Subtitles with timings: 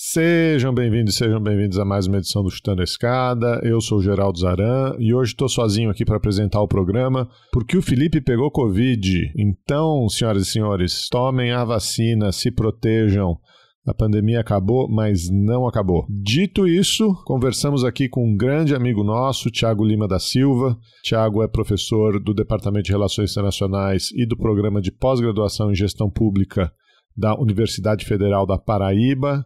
[0.00, 3.60] Sejam bem-vindos, sejam bem-vindos a mais uma edição do Chutando a Escada.
[3.64, 7.76] Eu sou o Geraldo Zaran e hoje estou sozinho aqui para apresentar o programa porque
[7.76, 9.32] o Felipe pegou Covid.
[9.36, 13.36] Então, senhoras e senhores, tomem a vacina, se protejam.
[13.84, 16.06] A pandemia acabou, mas não acabou.
[16.08, 20.78] Dito isso, conversamos aqui com um grande amigo nosso, Tiago Lima da Silva.
[21.02, 26.08] Tiago é professor do Departamento de Relações Internacionais e do Programa de Pós-Graduação em Gestão
[26.08, 26.72] Pública
[27.16, 29.44] da Universidade Federal da Paraíba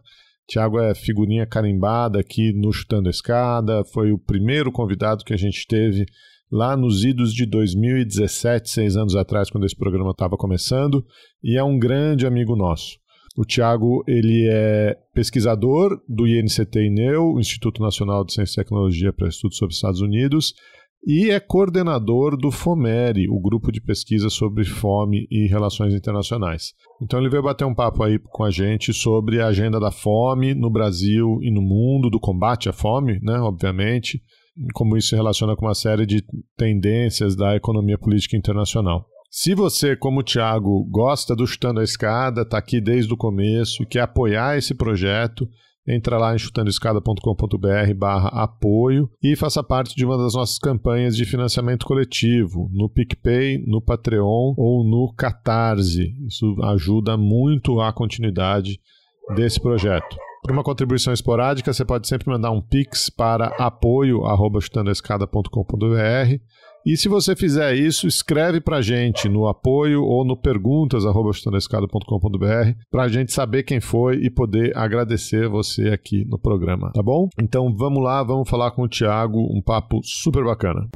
[0.53, 5.37] Tiago é figurinha carimbada aqui no Chutando a Escada, foi o primeiro convidado que a
[5.37, 6.05] gente teve
[6.51, 11.03] lá nos idos de 2017, seis anos atrás, quando esse programa estava começando,
[11.43, 12.99] e é um grande amigo nosso.
[13.35, 19.29] O Tiago ele é pesquisador do INCT INEU, Instituto Nacional de Ciência e Tecnologia para
[19.29, 20.53] Estudos sobre Estados Unidos,
[21.05, 26.73] e é coordenador do FOMERI, o grupo de pesquisa sobre fome e relações internacionais.
[27.01, 30.53] Então ele veio bater um papo aí com a gente sobre a agenda da fome
[30.53, 34.21] no Brasil e no mundo, do combate à fome, né, obviamente,
[34.73, 36.23] como isso se relaciona com uma série de
[36.55, 39.05] tendências da economia política internacional.
[39.29, 43.81] Se você, como o Thiago, gosta do Chutando a Escada, está aqui desde o começo
[43.81, 45.49] e quer apoiar esse projeto,
[45.87, 51.25] Entra lá em chutandoescada.com.br barra apoio e faça parte de uma das nossas campanhas de
[51.25, 56.15] financiamento coletivo no PicPay, no Patreon ou no Catarse.
[56.25, 58.79] Isso ajuda muito a continuidade
[59.35, 60.15] desse projeto.
[60.41, 66.39] Para uma contribuição esporádica, você pode sempre mandar um pix para apoio@chutandoescada.com.br
[66.85, 73.07] e se você fizer isso, escreve para gente no apoio ou no perguntas@chutandoescada.com.br para a
[73.07, 77.29] gente saber quem foi e poder agradecer você aqui no programa, tá bom?
[77.41, 80.89] Então vamos lá, vamos falar com o Thiago, um papo super bacana.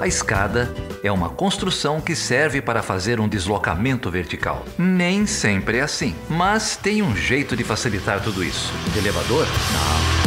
[0.00, 4.64] A escada é uma construção que serve para fazer um deslocamento vertical.
[4.76, 8.72] Nem sempre é assim, mas tem um jeito de facilitar tudo isso.
[8.92, 9.46] De elevador?
[9.46, 10.21] Não.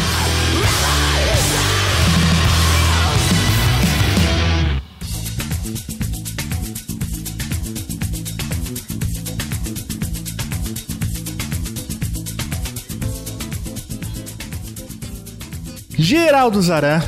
[16.05, 17.01] Geraldo Zaran,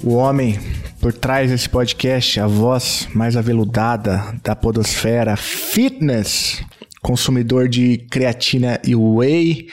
[0.00, 0.60] o homem
[1.00, 6.62] por trás desse podcast, a voz mais aveludada da podosfera fitness,
[7.02, 9.66] consumidor de creatina e whey,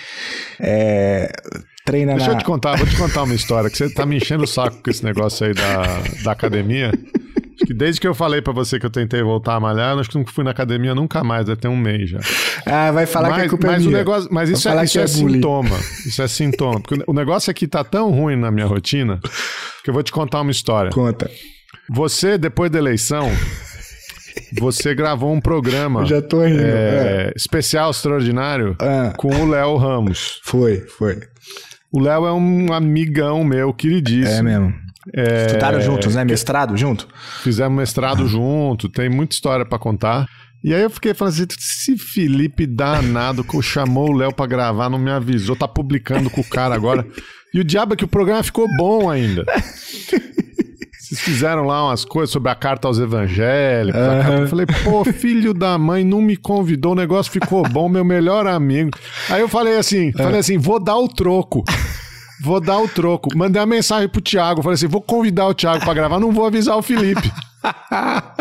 [0.60, 1.32] é,
[1.86, 2.34] treina Deixa na...
[2.34, 4.82] eu te contar, vou te contar uma história, que você tá me enchendo o saco
[4.82, 6.92] com esse negócio aí da, da academia.
[7.66, 10.18] Que desde que eu falei para você que eu tentei voltar a malhar, acho que
[10.18, 12.20] não fui na academia nunca mais, deve ter um mês já.
[12.66, 13.98] Ah, vai falar mas, que a culpa mas é o minha.
[13.98, 15.78] negócio, Mas isso, é, isso é, é sintoma.
[16.06, 16.80] Isso é sintoma.
[16.80, 19.20] Porque o negócio aqui tá tão ruim na minha rotina
[19.84, 20.92] que eu vou te contar uma história.
[20.92, 21.30] Conta.
[21.90, 23.30] Você, depois da eleição,
[24.54, 27.34] você gravou um programa eu já tô rindo, é, é.
[27.36, 29.14] especial extraordinário ah.
[29.18, 30.40] com o Léo Ramos.
[30.44, 31.20] Foi, foi.
[31.92, 34.38] O Léo é um amigão meu, queridíssimo.
[34.38, 34.74] É mesmo.
[35.14, 35.48] É...
[35.48, 36.24] Estudaram juntos, né?
[36.24, 37.08] Mestrado junto?
[37.44, 40.26] Fizemos mestrado junto, tem muita história para contar.
[40.64, 44.90] E aí eu fiquei falando assim, se Felipe danado que chamou o Léo pra gravar,
[44.90, 47.06] não me avisou, tá publicando com o cara agora.
[47.54, 49.46] E o diabo é que o programa ficou bom ainda.
[51.00, 54.02] Vocês fizeram lá umas coisas sobre a carta aos evangélicos.
[54.02, 54.42] Uhum.
[54.42, 58.48] Eu falei, pô, filho da mãe, não me convidou, o negócio ficou bom, meu melhor
[58.48, 58.90] amigo.
[59.30, 61.64] Aí eu falei assim, falei assim, vou dar o troco.
[62.42, 63.30] Vou dar o troco.
[63.36, 64.62] Mandei uma mensagem pro Thiago.
[64.62, 67.32] Falei assim: vou convidar o Thiago para gravar, não vou avisar o Felipe.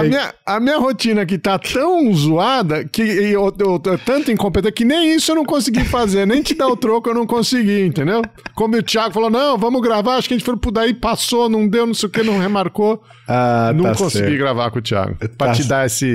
[0.00, 4.72] A minha, a, minha, rotina aqui tá tão zoada que eu, eu, eu, tanto incompetente
[4.72, 7.84] que nem isso eu não consegui fazer, nem te dar o troco eu não consegui,
[7.84, 8.22] entendeu?
[8.54, 11.48] Como o Thiago falou: não, vamos gravar, acho que a gente foi por daí, passou,
[11.48, 13.02] não deu, não sei o que, não remarcou.
[13.28, 14.38] Ah, não tá consegui certo.
[14.38, 15.14] gravar com o Thiago.
[15.38, 16.14] Pra tá te dar esse,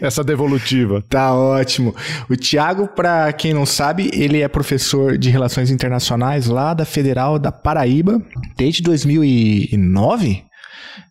[0.00, 1.02] essa devolutiva.
[1.12, 1.94] Tá ótimo.
[2.28, 7.38] O Thiago, pra quem não sabe, ele é professor de Relações Internacionais lá da Federal
[7.38, 8.20] da Paraíba
[8.56, 10.42] desde 2009.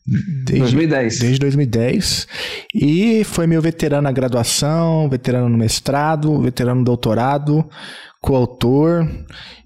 [0.05, 1.19] Desde 2010.
[1.19, 2.27] Desde 2010.
[2.75, 7.67] E foi meu veterano na graduação, veterano no mestrado, veterano no doutorado,
[8.21, 9.07] coautor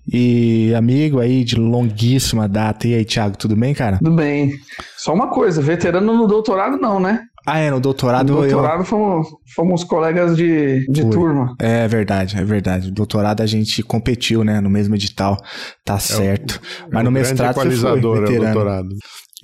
[0.08, 2.88] e amigo aí de longuíssima data.
[2.88, 3.98] E aí, Thiago, tudo bem, cara?
[3.98, 4.54] Tudo bem.
[4.98, 7.22] Só uma coisa, veterano no doutorado não, né?
[7.46, 8.34] Ah, é, no doutorado.
[8.34, 8.86] No doutorado eu...
[8.86, 11.56] fomos, fomos colegas de, de turma.
[11.60, 12.88] É verdade, é verdade.
[12.88, 14.60] No doutorado a gente competiu, né?
[14.60, 15.38] No mesmo edital.
[15.84, 16.60] Tá certo.
[16.82, 18.26] É Mas no mestrado você foi veterano.
[18.26, 18.90] É o doutorado.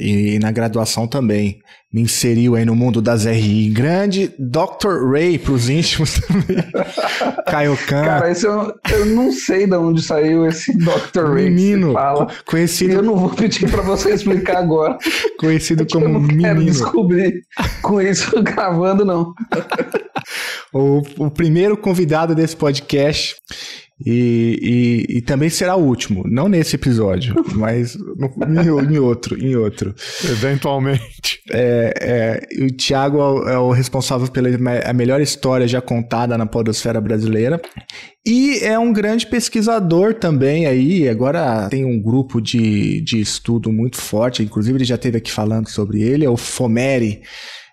[0.01, 1.59] E na graduação também.
[1.93, 3.69] Me inseriu aí no mundo das RI.
[3.69, 5.11] Grande Dr.
[5.11, 6.57] Ray pros íntimos também.
[7.45, 8.05] Caio Khan.
[8.05, 11.33] Cara, esse eu, eu não sei de onde saiu esse Dr.
[11.33, 11.49] Ray.
[11.49, 12.27] Menino, fala.
[12.45, 12.93] conhecido.
[12.93, 14.97] Eu não vou pedir para você explicar agora.
[15.37, 16.41] Conhecido como eu não menino.
[16.41, 17.43] quero descobrir
[17.81, 19.33] com isso gravando, não.
[20.73, 23.35] o, o primeiro convidado desse podcast
[24.05, 29.37] e, e, e, também será o último, não nesse episódio, mas no, em, em, outro,
[29.37, 29.93] em outro.
[30.23, 31.41] Eventualmente.
[31.51, 31.93] É,
[32.59, 34.49] é, o Thiago é o responsável pela
[34.85, 37.61] a melhor história já contada na podosfera brasileira.
[38.25, 43.97] E é um grande pesquisador também aí, agora tem um grupo de, de estudo muito
[43.97, 47.21] forte, inclusive ele já esteve aqui falando sobre ele, é o Fomeri,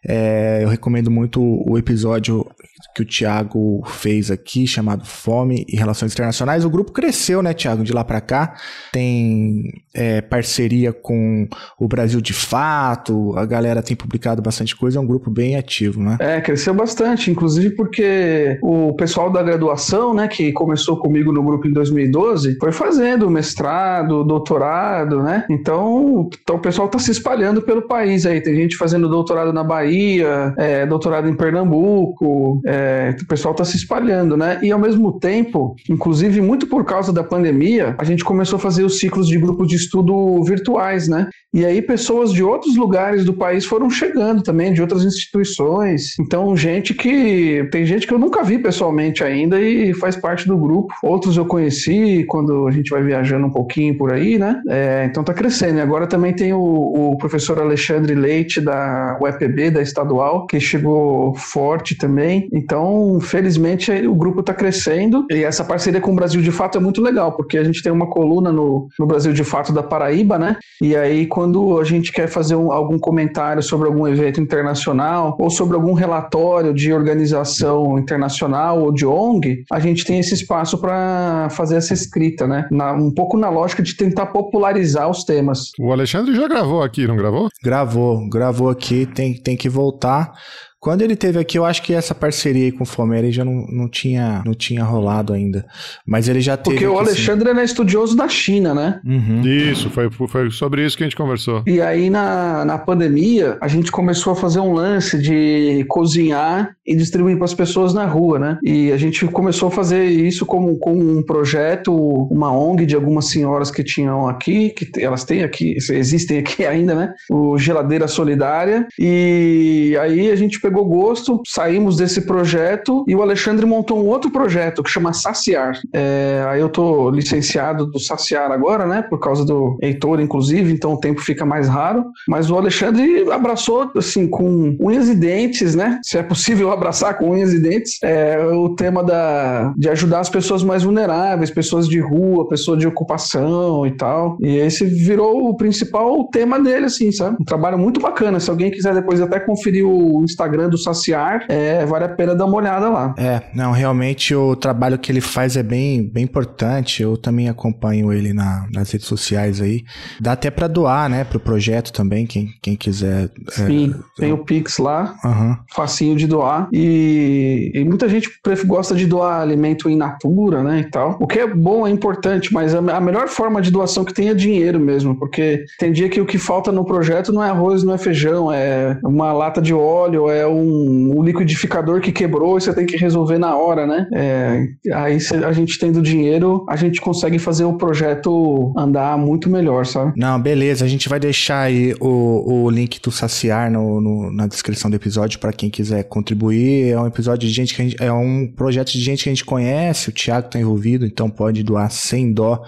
[0.07, 2.47] é, eu recomendo muito o episódio
[2.95, 6.65] que o Thiago fez aqui, chamado Fome e Relações Internacionais.
[6.65, 8.55] O grupo cresceu, né, Thiago, de lá para cá.
[8.93, 9.65] Tem
[9.95, 11.49] é, parceria com
[11.79, 16.03] o Brasil de Fato, a galera tem publicado bastante coisa, é um grupo bem ativo,
[16.03, 16.17] né?
[16.21, 21.67] É, cresceu bastante, inclusive porque o pessoal da graduação, né, que começou comigo no grupo
[21.67, 25.45] em 2012, foi fazendo mestrado, doutorado, né?
[25.51, 28.41] Então, então o pessoal tá se espalhando pelo país aí.
[28.41, 33.79] Tem gente fazendo doutorado na Bahia, é, doutorado em Pernambuco, é, o pessoal está se
[33.79, 34.59] espalhando, né?
[34.63, 38.85] E ao mesmo tempo, inclusive muito por causa da pandemia, a gente começou a fazer
[38.85, 41.29] os ciclos de grupos de estudo virtuais, né?
[41.55, 46.19] E aí pessoas de outros lugares do país foram chegando também, de outras instituições.
[46.21, 47.67] Então, gente que.
[47.73, 50.93] Tem gente que eu nunca vi pessoalmente ainda e faz parte do grupo.
[51.03, 54.61] Outros eu conheci quando a gente vai viajando um pouquinho por aí, né?
[54.69, 55.79] É, então tá crescendo.
[55.79, 61.35] E agora também tem o, o professor Alexandre Leite da UEPB, da estadual, que chegou
[61.35, 62.47] forte também.
[62.59, 66.81] Então, felizmente, o grupo está crescendo e essa parceria com o Brasil de Fato é
[66.81, 70.39] muito legal, porque a gente tem uma coluna no, no Brasil de Fato da Paraíba,
[70.39, 70.57] né?
[70.83, 75.49] E aí, quando a gente quer fazer um, algum comentário sobre algum evento internacional ou
[75.51, 81.49] sobre algum relatório de organização internacional ou de ONG, a gente tem esse espaço para
[81.51, 82.67] fazer essa escrita, né?
[82.71, 85.71] Na, um pouco na lógica de tentar popularizar os temas.
[85.79, 87.49] O Alexandre já gravou aqui, não gravou?
[87.63, 90.33] Gravou, gravou aqui, tem, tem que voltar.
[90.81, 93.67] Quando ele teve aqui, eu acho que essa parceria aí com o Fomeri já não,
[93.69, 95.67] não, tinha, não tinha rolado ainda.
[96.07, 96.77] Mas ele já teve.
[96.77, 97.59] Porque aqui, o Alexandre sim.
[97.59, 99.01] é estudioso da China, né?
[99.05, 99.41] Uhum.
[99.43, 101.65] Isso, foi, foi sobre isso que a gente conversou.
[101.67, 106.95] E aí, na, na pandemia, a gente começou a fazer um lance de cozinhar e
[106.95, 108.59] distribuir para as pessoas na rua, né?
[108.63, 111.93] E a gente começou a fazer isso como, com um projeto,
[112.31, 116.95] uma ONG de algumas senhoras que tinham aqui, que elas têm aqui, existem aqui ainda,
[116.95, 117.15] né?
[117.29, 118.87] O Geladeira Solidária.
[118.97, 124.31] E aí a gente pegou gosto, saímos desse projeto e o Alexandre montou um outro
[124.31, 125.81] projeto que chama Saciar.
[125.95, 129.01] É, aí eu tô licenciado do Saciar agora, né?
[129.01, 132.05] Por causa do Heitor, inclusive, então o tempo fica mais raro.
[132.29, 135.99] Mas o Alexandre abraçou, assim, com unhas e dentes, né?
[136.03, 140.29] Se é possível abraçar com unhas e dentes, é, o tema da, de ajudar as
[140.29, 144.37] pessoas mais vulneráveis, pessoas de rua, pessoas de ocupação e tal.
[144.41, 147.39] E esse virou o principal tema dele, assim, sabe?
[147.41, 148.39] Um trabalho muito bacana.
[148.39, 152.35] Se alguém quiser depois até conferir o Instagram Instagram do Saciar, é, vale a pena
[152.35, 153.15] dar uma olhada lá.
[153.17, 157.03] É, não, realmente o trabalho que ele faz é bem, bem importante.
[157.03, 159.85] Eu também acompanho ele na, nas redes sociais aí.
[160.21, 163.31] Dá até para doar, né, pro projeto também, quem, quem quiser.
[163.59, 165.57] É, Sim, é, tem o Pix lá, uhum.
[165.75, 166.69] facinho de doar.
[166.73, 168.31] E, e, muita gente
[168.67, 171.17] gosta de doar alimento in natura, né, e tal.
[171.21, 174.29] O que é bom, é importante, mas a, a melhor forma de doação que tem
[174.29, 177.83] é dinheiro mesmo, porque tem dia que o que falta no projeto não é arroz,
[177.83, 182.61] não é feijão, é uma lata de óleo, é um, um, liquidificador que quebrou e
[182.61, 184.07] você tem que resolver na hora, né?
[184.15, 189.49] É, aí cê, a gente tendo dinheiro, a gente consegue fazer o projeto andar muito
[189.49, 190.13] melhor, sabe?
[190.17, 190.85] Não, beleza.
[190.85, 194.97] A gente vai deixar aí o, o link do Saciar no, no na descrição do
[194.97, 196.93] episódio para quem quiser contribuir.
[196.93, 199.33] É um episódio de gente que a gente, é um projeto de gente que a
[199.33, 202.63] gente conhece, o Thiago tá envolvido, então pode doar sem dó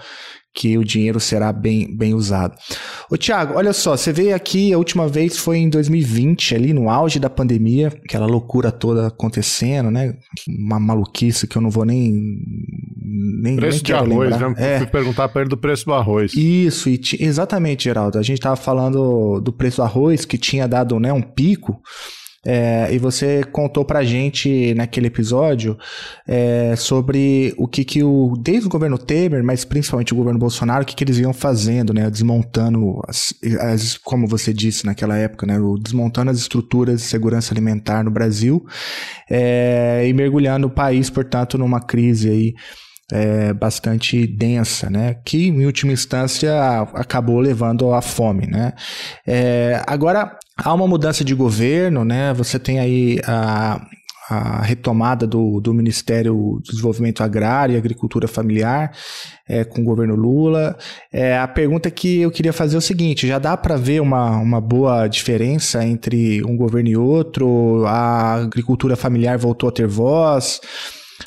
[0.53, 2.55] que o dinheiro será bem, bem usado.
[3.09, 6.89] Ô Tiago, olha só, você veio aqui, a última vez foi em 2020, ali no
[6.89, 10.13] auge da pandemia, aquela loucura toda acontecendo, né?
[10.47, 12.13] Uma maluquice que eu não vou nem.
[13.41, 14.53] nem preço nem de arroz, né?
[14.57, 14.77] É.
[14.79, 16.33] Fui perguntar para ele do preço do arroz.
[16.33, 18.19] Isso, e exatamente, Geraldo.
[18.19, 21.81] A gente estava falando do preço do arroz, que tinha dado né, um pico.
[22.43, 25.77] É, e você contou pra gente naquele episódio
[26.27, 30.81] é, sobre o que, que o, desde o governo Temer, mas principalmente o governo Bolsonaro,
[30.83, 32.09] o que, que eles iam fazendo, né?
[32.09, 35.55] Desmontando, as, as, como você disse naquela época, né?
[35.79, 38.65] Desmontando as estruturas de segurança alimentar no Brasil
[39.29, 42.55] é, e mergulhando o país, portanto, numa crise aí
[43.11, 45.15] é, bastante densa, né?
[45.25, 46.53] Que em última instância
[46.93, 48.73] acabou levando à fome, né?
[49.25, 52.33] É, agora há uma mudança de governo, né?
[52.33, 53.81] Você tem aí a
[54.31, 58.91] a retomada do, do Ministério do Desenvolvimento Agrário e Agricultura Familiar
[59.47, 60.77] é, com o governo Lula.
[61.11, 64.37] É, a pergunta que eu queria fazer é o seguinte: já dá para ver uma,
[64.37, 67.83] uma boa diferença entre um governo e outro?
[67.85, 70.61] A agricultura familiar voltou a ter voz?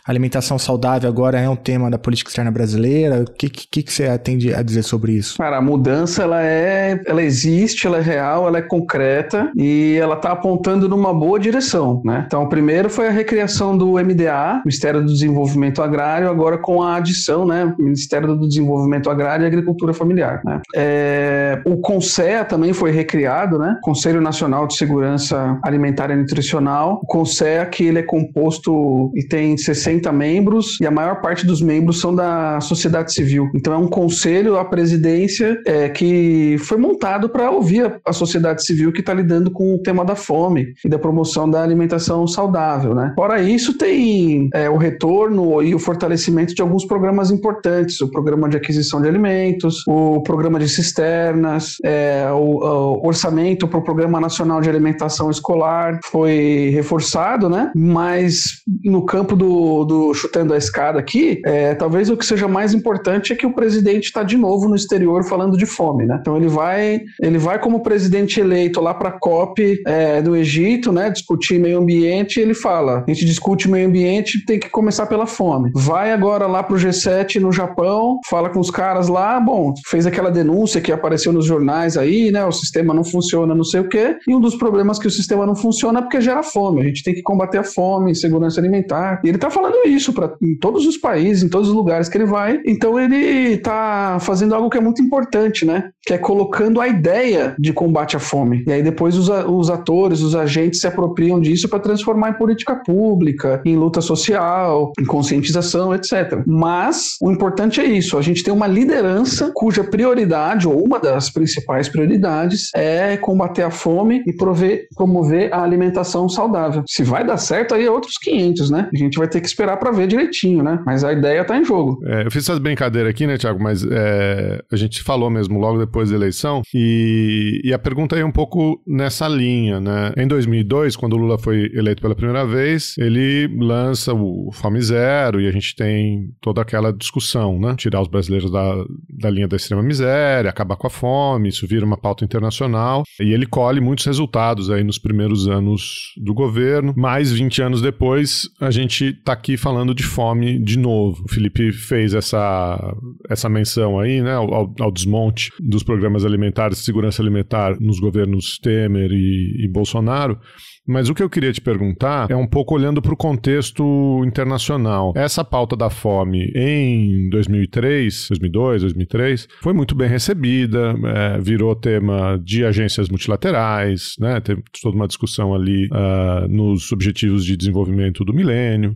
[0.04, 3.22] Alimentação saudável agora é um tema da política externa brasileira.
[3.22, 5.38] O que, que, que você atende a dizer sobre isso?
[5.38, 10.16] Cara, a mudança ela é, ela existe, ela é real, ela é concreta e ela
[10.16, 12.24] está apontando numa boa direção, né?
[12.26, 17.46] Então, primeiro foi a recriação do MDA, Ministério do Desenvolvimento Agrário, agora com a adição,
[17.46, 20.40] né, Ministério do Desenvolvimento Agrário e Agricultura Familiar.
[20.44, 20.60] Né?
[20.74, 23.78] É, o CONSEA também foi recriado, né?
[23.82, 27.00] Conselho Nacional de Segurança Alimentar e Nutricional.
[27.02, 31.46] O CONSEA que ele é composto e tem 60 60 membros e a maior parte
[31.46, 33.50] dos membros são da sociedade civil.
[33.54, 38.64] Então é um conselho, a presidência, é, que foi montado para ouvir a, a, sociedade
[38.64, 42.94] civil que está lidando com o tema da fome e da promoção da alimentação saudável.
[42.94, 43.12] Né?
[43.14, 48.48] Fora isso, tem é, o retorno e o fortalecimento de alguns programas importantes: o programa
[48.48, 54.20] de aquisição de alimentos, o programa de cisternas, é, o, o orçamento para o Programa
[54.20, 57.70] Nacional de Alimentação Escolar foi reforçado, né?
[57.74, 62.74] mas no campo do do, chutando a escada aqui, é, talvez o que seja mais
[62.74, 66.18] importante é que o presidente está de novo no exterior falando de fome, né?
[66.20, 70.92] Então ele vai, ele vai como presidente eleito lá para a COP é, do Egito,
[70.92, 71.08] né?
[71.08, 72.38] Discutir meio ambiente.
[72.38, 75.70] Ele fala: a gente discute meio ambiente, tem que começar pela fome.
[75.74, 80.06] Vai agora lá para o G7 no Japão, fala com os caras lá, bom, fez
[80.06, 82.44] aquela denúncia que apareceu nos jornais aí, né?
[82.44, 84.16] O sistema não funciona, não sei o quê.
[84.26, 86.82] E um dos problemas que o sistema não funciona é porque gera fome.
[86.82, 89.20] A gente tem que combater a fome, segurança alimentar.
[89.24, 92.18] E ele tá falando isso para em todos os países, em todos os lugares que
[92.18, 92.60] ele vai.
[92.66, 95.90] Então ele está fazendo algo que é muito importante, né?
[96.04, 98.64] Que é colocando a ideia de combate à fome.
[98.66, 102.76] E aí depois os, os atores, os agentes se apropriam disso para transformar em política
[102.76, 106.42] pública, em luta social, em conscientização, etc.
[106.46, 111.30] Mas o importante é isso: a gente tem uma liderança cuja prioridade, ou uma das
[111.30, 116.82] principais prioridades, é combater a fome e prover, promover a alimentação saudável.
[116.88, 118.88] Se vai dar certo, aí é outros 500, né?
[118.92, 120.82] A gente vai ter que esperar para ver direitinho, né?
[120.84, 122.00] Mas a ideia tá em jogo.
[122.06, 123.62] É, eu fiz essa brincadeira aqui, né, Tiago?
[123.62, 128.24] Mas é, a gente falou mesmo logo depois da eleição e, e a pergunta é
[128.24, 130.12] um pouco nessa linha, né?
[130.16, 135.40] Em 2002, quando o Lula foi eleito pela primeira vez, ele lança o Fome Zero
[135.40, 137.74] e a gente tem toda aquela discussão, né?
[137.76, 141.84] Tirar os brasileiros da, da linha da extrema miséria, acabar com a fome, isso vira
[141.84, 146.94] uma pauta internacional e ele colhe muitos resultados aí nos primeiros anos do governo.
[146.96, 151.22] Mais 20 anos depois, a gente tá aqui falando de fome de novo.
[151.24, 152.96] O Felipe fez essa,
[153.28, 158.58] essa menção aí, né, ao, ao desmonte dos programas alimentares de segurança alimentar nos governos
[158.58, 160.38] Temer e, e Bolsonaro.
[160.86, 165.14] Mas o que eu queria te perguntar é um pouco olhando para o contexto internacional.
[165.16, 172.38] Essa pauta da fome em 2003, 2002, 2003 foi muito bem recebida, é, virou tema
[172.44, 174.40] de agências multilaterais, né?
[174.40, 178.94] Teve toda uma discussão ali uh, nos objetivos de desenvolvimento do milênio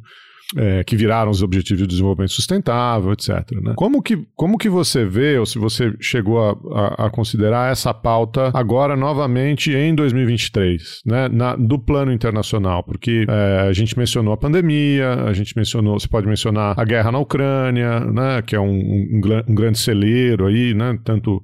[0.57, 3.29] é, que viraram os Objetivos de Desenvolvimento Sustentável, etc.
[3.63, 3.75] Né?
[3.77, 7.93] Como, que, como que você vê, ou se você chegou a, a, a considerar essa
[7.93, 11.29] pauta agora novamente em 2023, né?
[11.29, 12.83] Na, do plano internacional?
[12.83, 17.13] Porque é, a gente mencionou a pandemia, a gente mencionou, você pode mencionar a guerra
[17.13, 18.43] na Ucrânia, né?
[18.43, 20.99] que é um, um, um grande celeiro aí, né?
[21.05, 21.43] tanto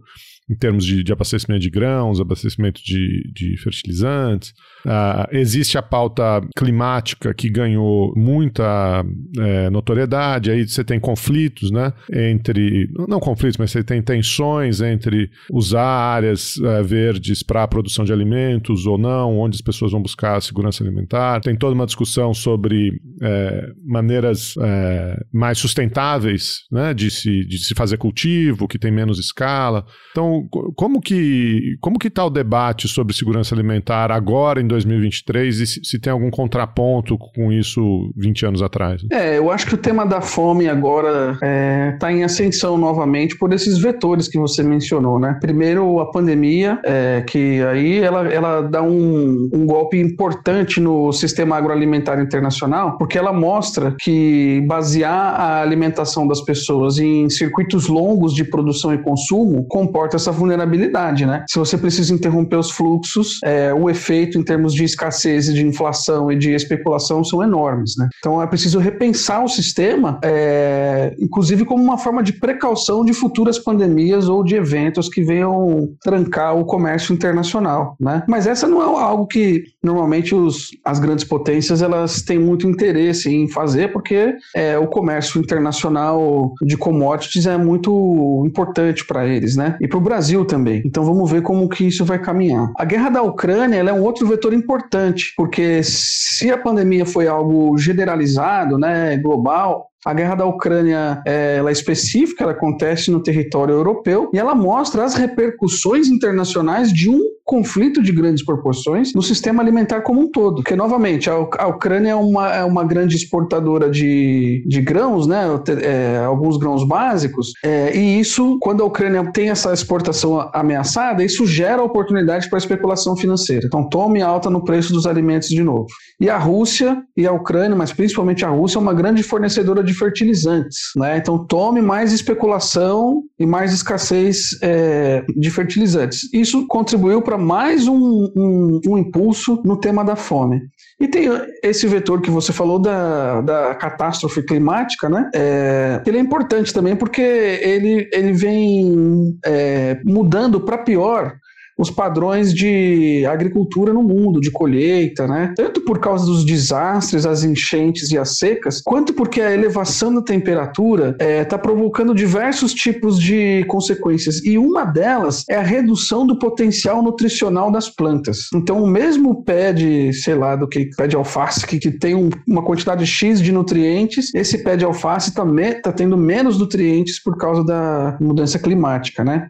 [0.51, 4.53] em termos de, de abastecimento de grãos, abastecimento de, de fertilizantes.
[4.87, 9.05] Uh, existe a pauta climática que ganhou muita
[9.39, 11.93] é, notoriedade, aí você tem conflitos, né?
[12.13, 12.89] Entre.
[13.09, 18.13] Não conflitos, mas você tem tensões entre usar áreas é, verdes para a produção de
[18.13, 21.41] alimentos ou não, onde as pessoas vão buscar a segurança alimentar.
[21.41, 26.93] Tem toda uma discussão sobre é, maneiras é, mais sustentáveis né?
[26.93, 29.85] de, se, de se fazer cultivo, que tem menos escala.
[30.11, 35.67] Então, como que como que está o debate sobre segurança alimentar agora em 2023 e
[35.67, 39.03] se, se, tem algum contraponto com isso 20 anos atrás?
[39.11, 43.37] É, eu acho que o tema da fome agora está é, tá em ascensão novamente
[43.39, 45.39] por esses vetores que você mencionou, né?
[45.41, 51.57] Primeiro, a pandemia, é, que aí ela, ela dá um, um golpe importante no sistema
[51.57, 58.45] agroalimentar internacional, porque ela mostra que basear a alimentação das pessoas em circuitos longos de
[58.45, 61.45] produção e consumo comporta essa vulnerabilidade, né?
[61.49, 66.31] Se você precisa interromper os fluxos, é, o efeito em termos de escassez de inflação
[66.31, 68.09] e de especulação são enormes, né?
[68.19, 73.59] Então é preciso repensar o sistema, é, inclusive como uma forma de precaução de futuras
[73.59, 78.23] pandemias ou de eventos que venham trancar o comércio internacional, né?
[78.29, 83.35] Mas essa não é algo que normalmente os, as grandes potências elas têm muito interesse
[83.35, 89.77] em fazer, porque é, o comércio internacional de commodities é muito importante para eles, né?
[89.81, 90.83] E para o Brasil também.
[90.85, 92.71] Então vamos ver como que isso vai caminhar.
[92.79, 97.77] A guerra da Ucrânia é um outro vetor importante, porque se a pandemia foi algo
[97.77, 103.75] generalizado, né, global, a guerra da Ucrânia é, ela é específica, ela acontece no território
[103.75, 109.63] europeu e ela mostra as repercussões internacionais de um conflito de grandes proporções no sistema
[109.63, 110.57] alimentar como um todo.
[110.57, 115.45] Porque, novamente, a, Ucrânia é uma, é uma grande exportadora de, de grãos, né?
[115.83, 121.47] É, alguns grãos básicos, é, e isso, quando a Ucrânia tem essa exportação ameaçada, isso
[121.47, 123.67] gera oportunidade para especulação financeira.
[123.67, 125.87] Então, tome alta no preço dos alimentos de novo.
[126.19, 129.93] E a Rússia e a Ucrânia, mas principalmente a Rússia, é uma grande fornecedora de
[129.93, 131.19] fertilizantes, né?
[131.19, 136.33] Então, tome mais especulação e mais escassez é, de fertilizantes.
[136.33, 140.61] Isso contribuiu para mais um, um, um, impulso no tema da fome.
[141.01, 141.29] E tem
[141.63, 145.31] esse vetor que você falou da, da catástrofe climática, né?
[145.35, 151.37] É, ele é importante também porque ele, ele vem é, mudando para pior
[151.79, 155.53] os padrões de agricultura no mundo, de colheita, né?
[155.57, 160.23] Tanto por causa dos desastres, as enchentes e as secas, quanto porque a elevação da
[160.23, 164.45] temperatura está é, tá provocando diversos tipos de consequências.
[164.45, 168.49] E uma delas é a redução do potencial nutricional das plantas.
[168.55, 172.15] Então, o mesmo pé de, sei lá, do que pé de alface, que, que tem
[172.15, 175.45] um, uma quantidade X de nutrientes, esse pé de alface está
[175.83, 179.49] tá tendo menos nutrientes por causa da mudança climática, né?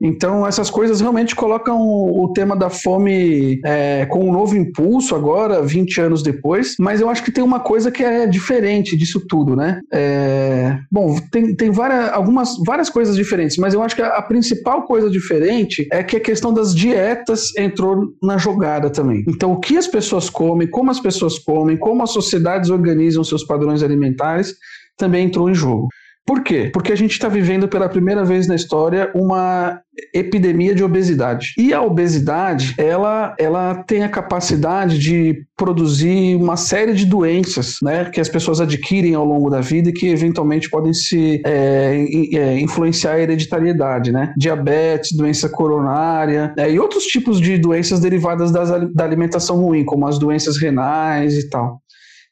[0.00, 5.62] Então, essas coisas realmente colocam o, tema da fome é, com um novo impulso agora,
[5.62, 9.54] 20 anos depois, mas eu acho que tem uma coisa que é diferente disso tudo,
[9.54, 9.80] né?
[9.92, 14.22] É, bom, tem, tem várias, algumas, várias coisas diferentes, mas eu acho que a, a,
[14.22, 19.24] principal coisa diferente é que a questão das dietas entrou na jogada também.
[19.28, 23.44] Então, o que as pessoas comem, como as pessoas comem, como as sociedades organizam seus
[23.44, 24.54] padrões alimentares,
[24.96, 25.88] também entrou em jogo.
[26.30, 26.70] Por quê?
[26.72, 29.80] Porque a gente está vivendo pela primeira vez na história uma
[30.14, 31.52] epidemia de obesidade.
[31.58, 38.04] E a obesidade, ela, ela tem a capacidade de produzir uma série de doenças, né,
[38.04, 42.60] que as pessoas adquirem ao longo da vida e que eventualmente podem se é, é,
[42.60, 44.32] influenciar a hereditariedade, né?
[44.36, 50.06] Diabetes, doença coronária é, e outros tipos de doenças derivadas das, da alimentação ruim, como
[50.06, 51.79] as doenças renais e tal.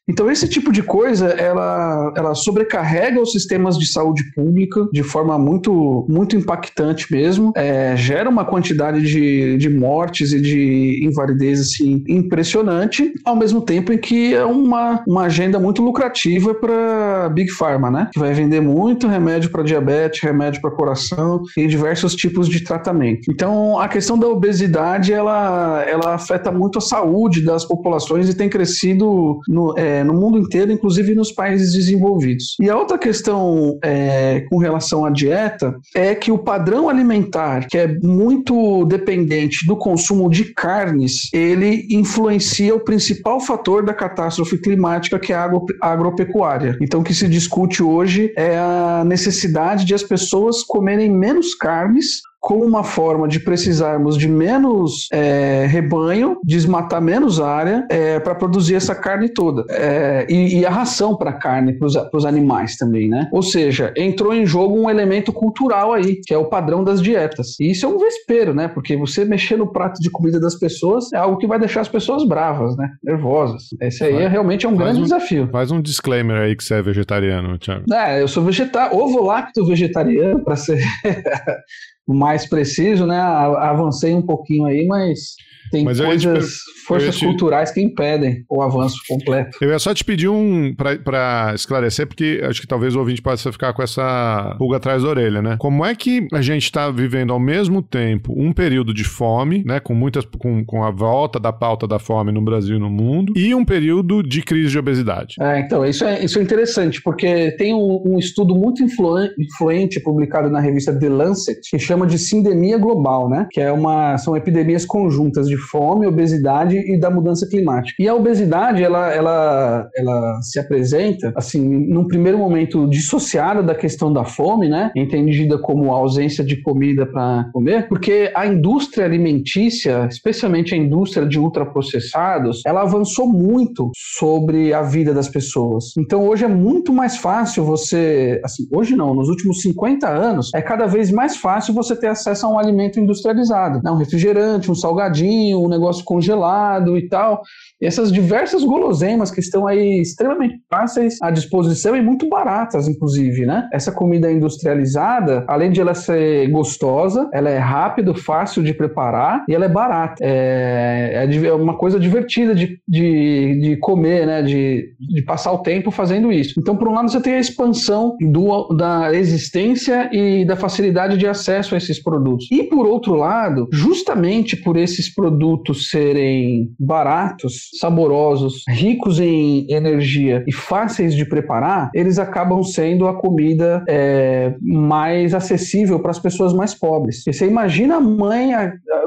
[0.09, 5.37] Então, esse tipo de coisa, ela, ela sobrecarrega os sistemas de saúde pública de forma
[5.37, 12.03] muito, muito impactante mesmo, é, gera uma quantidade de, de mortes e de invalidez assim,
[12.07, 17.91] impressionante, ao mesmo tempo em que é uma, uma agenda muito lucrativa para Big Pharma,
[17.91, 18.09] né?
[18.11, 23.31] Que vai vender muito remédio para diabetes, remédio para coração e diversos tipos de tratamento.
[23.31, 28.49] Então, a questão da obesidade, ela, ela afeta muito a saúde das populações e tem
[28.49, 32.55] crescido no, é, no mundo inteiro, inclusive nos países desenvolvidos.
[32.59, 37.77] E a outra questão é, com relação à dieta é que o padrão alimentar, que
[37.77, 45.19] é muito dependente do consumo de carnes, ele influencia o principal fator da catástrofe climática,
[45.19, 46.77] que é a agro agropecuária.
[46.81, 52.21] Então, o que se discute hoje é a necessidade de as pessoas comerem menos carnes
[52.39, 58.75] como uma forma de precisarmos de menos é, rebanho, desmatar menos área é, para produzir
[58.75, 59.65] essa carne toda.
[59.69, 63.27] É, e, e, a ração para carne, para os animais também, né?
[63.31, 67.59] Ou seja, entrou em jogo um elemento cultural aí, que é o padrão das dietas.
[67.59, 68.67] E isso é um vespeiro, né?
[68.67, 71.89] Porque você mexer no prato de comida das pessoas é algo que vai deixar as
[71.89, 72.89] pessoas bravas, né?
[73.03, 73.63] Nervosas.
[73.81, 75.49] Esse aí é, realmente é um grande um, desafio.
[75.51, 77.85] Faz um disclaimer aí que você é vegetariano, Thiago.
[77.93, 80.79] É, eu sou vegetariano, ovo lacto vegetariano, para ser
[82.13, 83.19] mais preciso, né?
[83.19, 85.35] Avancei um pouquinho aí, mas
[85.71, 87.25] tem Mas coisas, forças te...
[87.25, 89.57] culturais que impedem o avanço completo.
[89.61, 93.51] Eu ia só te pedir um para esclarecer, porque acho que talvez o ouvinte possa
[93.51, 95.57] ficar com essa pulga atrás da orelha, né?
[95.59, 99.79] Como é que a gente está vivendo ao mesmo tempo um período de fome, né?
[99.79, 103.33] Com muitas, com, com a volta da pauta da fome no Brasil e no mundo,
[103.35, 105.35] e um período de crise de obesidade.
[105.39, 110.49] É, então, isso é, isso é interessante, porque tem um, um estudo muito influente publicado
[110.49, 113.47] na revista The Lancet, que chama de sindemia global, né?
[113.51, 117.95] Que é uma, são epidemias conjuntas de fome, obesidade e da mudança climática.
[118.01, 124.11] E a obesidade, ela, ela, ela se apresenta, assim, num primeiro momento dissociada da questão
[124.11, 124.91] da fome, né?
[124.95, 131.25] Entendida como a ausência de comida para comer, porque a indústria alimentícia, especialmente a indústria
[131.25, 135.93] de ultraprocessados, ela avançou muito sobre a vida das pessoas.
[135.97, 140.61] Então hoje é muito mais fácil você, assim, hoje não, nos últimos 50 anos, é
[140.61, 143.91] cada vez mais fácil você ter acesso a um alimento industrializado, né?
[143.91, 147.41] um refrigerante, um salgadinho, um negócio congelado e tal.
[147.81, 153.45] E essas diversas guloseimas que estão aí extremamente fáceis à disposição e muito baratas, inclusive,
[153.45, 153.67] né?
[153.71, 159.55] Essa comida industrializada, além de ela ser gostosa, ela é rápido, fácil de preparar e
[159.55, 160.15] ela é barata.
[160.21, 164.41] É, é, é uma coisa divertida de, de, de comer, né?
[164.41, 166.59] De, de passar o tempo fazendo isso.
[166.59, 171.27] Então, por um lado, você tem a expansão do, da existência e da facilidade de
[171.27, 172.47] acesso a esses produtos.
[172.51, 180.53] E por outro lado, justamente por esses produtos serem baratos, saborosos, ricos em energia e
[180.53, 186.73] fáceis de preparar, eles acabam sendo a comida é, mais acessível para as pessoas mais
[186.73, 187.25] pobres.
[187.25, 188.51] E você imagina a mãe,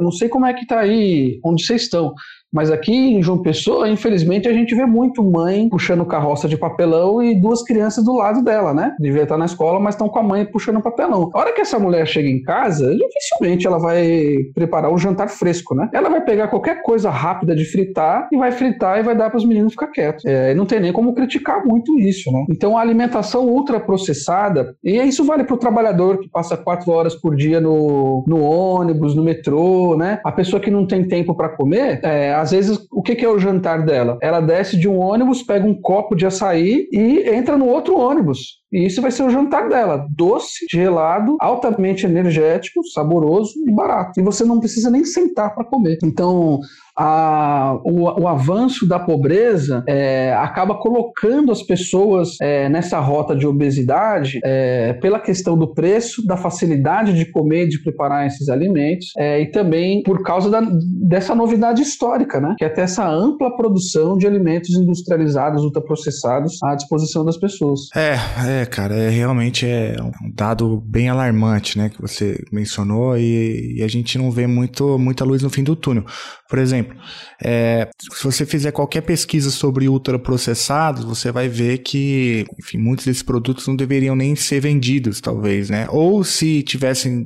[0.00, 2.12] não sei como é que está aí, onde vocês estão,
[2.52, 7.22] mas aqui em João Pessoa, infelizmente, a gente vê muito mãe puxando carroça de papelão
[7.22, 8.94] e duas crianças do lado dela, né?
[9.00, 11.30] Devia estar na escola, mas estão com a mãe puxando papelão.
[11.32, 15.74] A hora que essa mulher chega em casa, dificilmente ela vai preparar um jantar fresco,
[15.74, 15.88] né?
[15.92, 19.38] Ela vai pegar qualquer coisa rápida de fritar e vai fritar e vai dar para
[19.38, 20.24] os meninos ficar quietos.
[20.24, 22.44] É, não tem nem como criticar muito isso, né?
[22.50, 27.34] Então a alimentação ultraprocessada, e isso vale para o trabalhador que passa quatro horas por
[27.34, 30.20] dia no, no ônibus, no metrô, né?
[30.24, 33.28] A pessoa que não tem tempo para comer, é, às vezes, o que, que é
[33.28, 34.18] o jantar dela?
[34.20, 38.62] Ela desce de um ônibus, pega um copo de açaí e entra no outro ônibus.
[38.72, 40.06] E isso vai ser o jantar dela.
[40.11, 44.18] Doce, gelado, altamente energético, saboroso e barato.
[44.18, 45.98] E você não precisa nem sentar para comer.
[46.02, 46.61] Então,
[46.96, 53.46] a, o, o, avanço da pobreza é, acaba colocando as pessoas é, nessa rota de
[53.46, 59.40] obesidade é, pela questão do preço, da facilidade de comer, de preparar esses alimentos é,
[59.40, 62.54] e também por causa da, dessa novidade histórica, né?
[62.58, 67.80] que é ter essa ampla produção de alimentos industrializados, ultraprocessados à disposição das pessoas.
[67.96, 73.83] É, cara, é, realmente é um dado bem alarmante, né, que você mencionou e, e
[73.83, 76.05] a gente não vê muito, muita luz no fim do túnel.
[76.48, 76.94] Por exemplo,
[77.42, 83.22] é, se você fizer qualquer pesquisa sobre ultraprocessados, você vai ver que, enfim, muitos desses
[83.22, 85.87] produtos não deveriam nem ser vendidos, talvez, né?
[85.88, 87.25] Ou se tivessem,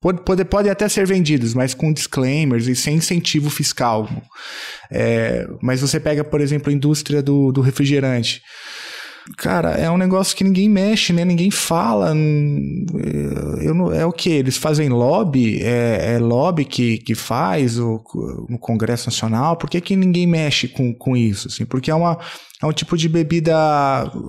[0.00, 4.08] pode, pode, pode até ser vendidos, mas com disclaimers e sem incentivo fiscal.
[4.90, 8.42] É, mas você pega, por exemplo, a indústria do, do refrigerante.
[9.38, 11.24] Cara, é um negócio que ninguém mexe, né?
[11.24, 12.14] Ninguém fala.
[13.62, 14.28] Eu não, é o que?
[14.28, 15.62] Eles fazem lobby?
[15.62, 18.02] É, é lobby que, que faz o,
[18.50, 19.56] no Congresso Nacional?
[19.56, 21.48] Por que, que ninguém mexe com, com isso?
[21.48, 21.64] Assim?
[21.64, 22.18] Porque é uma,
[22.62, 23.54] é um tipo de bebida,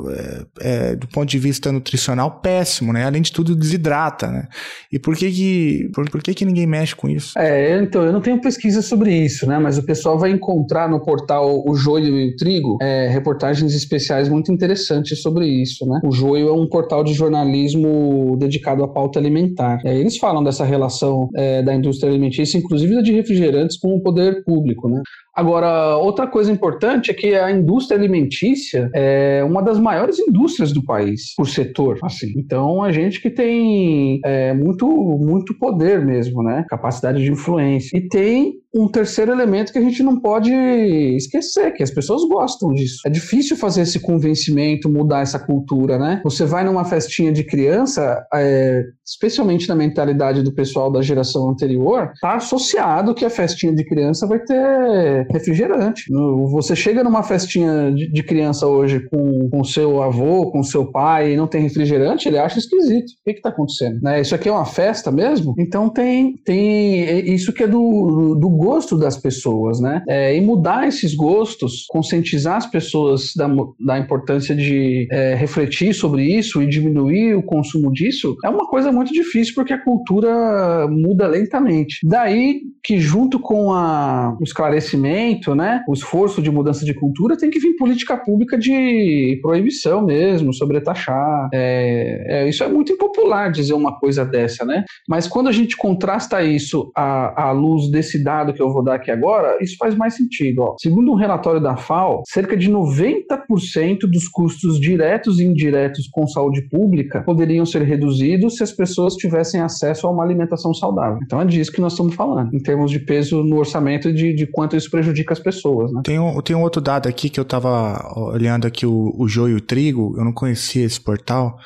[0.09, 3.05] é, é, do ponto de vista nutricional, péssimo, né?
[3.05, 4.47] Além de tudo, desidrata, né?
[4.91, 7.37] E por que que, por, por que que ninguém mexe com isso?
[7.37, 9.59] É, então, eu não tenho pesquisa sobre isso, né?
[9.59, 14.29] Mas o pessoal vai encontrar no portal O Joio e o Trigo é, reportagens especiais
[14.29, 14.84] muito interessantes
[15.15, 15.99] sobre isso, né?
[16.03, 19.79] O Joio é um portal de jornalismo dedicado à pauta alimentar.
[19.85, 24.01] É, eles falam dessa relação é, da indústria alimentícia, inclusive da de refrigerantes, com o
[24.01, 25.01] poder público, né?
[25.35, 30.83] Agora, outra coisa importante é que a indústria alimentícia é uma das maiores indústrias do
[30.83, 31.99] país, por setor.
[32.03, 32.33] Assim.
[32.37, 36.65] Então, a gente que tem é, muito, muito poder mesmo, né?
[36.69, 37.97] Capacidade de influência.
[37.97, 42.73] E tem um terceiro elemento que a gente não pode esquecer, que as pessoas gostam
[42.73, 42.99] disso.
[43.05, 46.19] É difícil fazer esse convencimento, mudar essa cultura, né?
[46.25, 52.11] Você vai numa festinha de criança, é, especialmente na mentalidade do pessoal da geração anterior,
[52.19, 56.03] tá associado que a festinha de criança vai ter refrigerante.
[56.51, 61.33] Você chega numa festinha de, de criança hoje com, com seu avô, com seu pai
[61.33, 63.11] e não tem refrigerante, ele acha esquisito.
[63.11, 63.99] O que está acontecendo?
[64.01, 64.21] Né?
[64.21, 65.53] Isso aqui é uma festa mesmo?
[65.57, 70.03] Então tem, tem isso que é do, do gosto das pessoas, né?
[70.07, 73.47] É, e mudar esses gostos, conscientizar as pessoas da,
[73.85, 78.91] da importância de é, refletir sobre isso e diminuir o consumo disso, é uma coisa
[78.91, 81.99] muito difícil porque a cultura muda lentamente.
[82.03, 85.14] Daí que junto com a, o esclarecimento,
[85.55, 90.53] né, o esforço de mudança de cultura, tem que vir política pública de proibição mesmo,
[90.53, 91.49] sobretaxar.
[91.53, 94.83] É, é, isso é muito impopular dizer uma coisa dessa, né?
[95.07, 98.95] Mas quando a gente contrasta isso à, à luz desse dado que eu vou dar
[98.95, 100.61] aqui agora, isso faz mais sentido.
[100.61, 100.75] Ó.
[100.79, 106.61] Segundo um relatório da FAO, cerca de 90% dos custos diretos e indiretos com saúde
[106.69, 111.19] pública poderiam ser reduzidos se as pessoas tivessem acesso a uma alimentação saudável.
[111.23, 114.47] Então é disso que nós estamos falando, em termos de peso no orçamento de, de
[114.47, 115.91] quanto isso prejudica as pessoas.
[115.91, 116.01] Né?
[116.03, 119.53] Tem, um, tem um outro dado aqui que eu estava olhando aqui, o, o joio
[119.53, 121.57] e o trigo, eu não conhecia esse portal,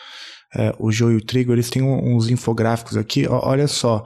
[0.55, 4.05] é, o joio e o trigo, eles têm uns infográficos aqui, olha só,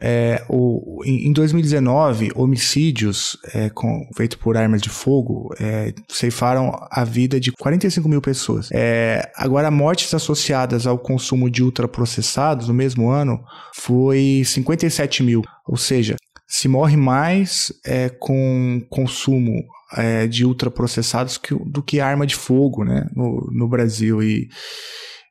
[0.00, 3.70] é, o, em 2019, homicídios é,
[4.16, 8.70] feitos por armas de fogo é, ceifaram a vida de 45 mil pessoas.
[8.72, 13.38] É, agora, mortes associadas ao consumo de ultraprocessados no mesmo ano
[13.74, 15.42] foi 57 mil.
[15.68, 16.16] Ou seja,
[16.52, 19.64] se morre mais é, com consumo
[19.96, 24.22] é, de ultraprocessados que, do que arma de fogo né, no, no Brasil.
[24.22, 24.50] E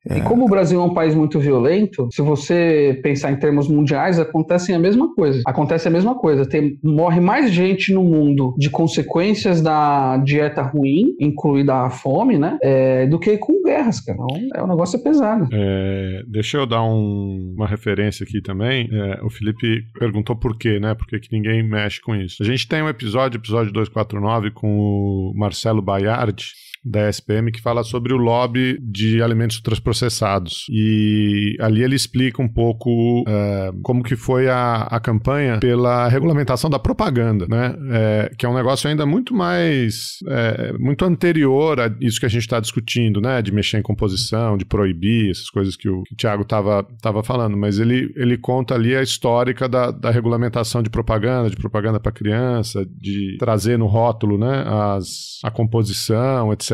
[0.07, 0.17] é.
[0.17, 4.19] E como o Brasil é um país muito violento, se você pensar em termos mundiais,
[4.19, 5.41] acontece a mesma coisa.
[5.45, 6.47] Acontece a mesma coisa.
[6.47, 12.57] Tem, morre mais gente no mundo de consequências da dieta ruim, incluída a fome, né?
[12.63, 14.17] É, do que com guerras, cara.
[14.19, 15.47] Então, é um negócio pesado.
[15.51, 18.89] É, deixa eu dar um, uma referência aqui também.
[18.91, 20.95] É, o Felipe perguntou por quê, né?
[20.95, 22.41] Por que, que ninguém mexe com isso.
[22.41, 27.83] A gente tem um episódio, episódio 249, com o Marcelo Baiardi, da SPM que fala
[27.83, 30.65] sobre o lobby de alimentos ultraprocessados.
[30.69, 36.69] E ali ele explica um pouco uh, como que foi a, a campanha pela regulamentação
[36.69, 37.75] da propaganda, né?
[37.91, 42.29] É, que é um negócio ainda muito mais, é, muito anterior a isso que a
[42.29, 43.41] gente está discutindo, né?
[43.41, 47.23] De mexer em composição, de proibir, essas coisas que o, que o Thiago estava tava
[47.23, 47.55] falando.
[47.55, 52.11] Mas ele, ele conta ali a histórica da, da regulamentação de propaganda, de propaganda para
[52.11, 54.63] criança, de trazer no rótulo, né?
[54.65, 56.70] As, a composição, etc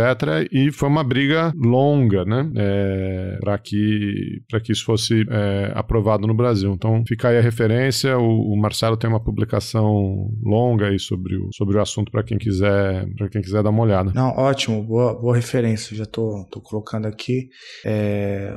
[0.51, 2.49] e foi uma briga longa, né?
[2.55, 6.73] É, para que, que isso fosse é, aprovado no Brasil.
[6.73, 8.17] Então fica aí a referência.
[8.17, 12.37] O, o, Marcelo tem uma publicação longa aí sobre o, sobre o assunto para quem
[12.37, 14.11] quiser para quem quiser dar uma olhada.
[14.13, 15.95] Não, ótimo, boa, boa referência.
[15.95, 17.49] Já tô, tô colocando aqui
[17.85, 18.55] é,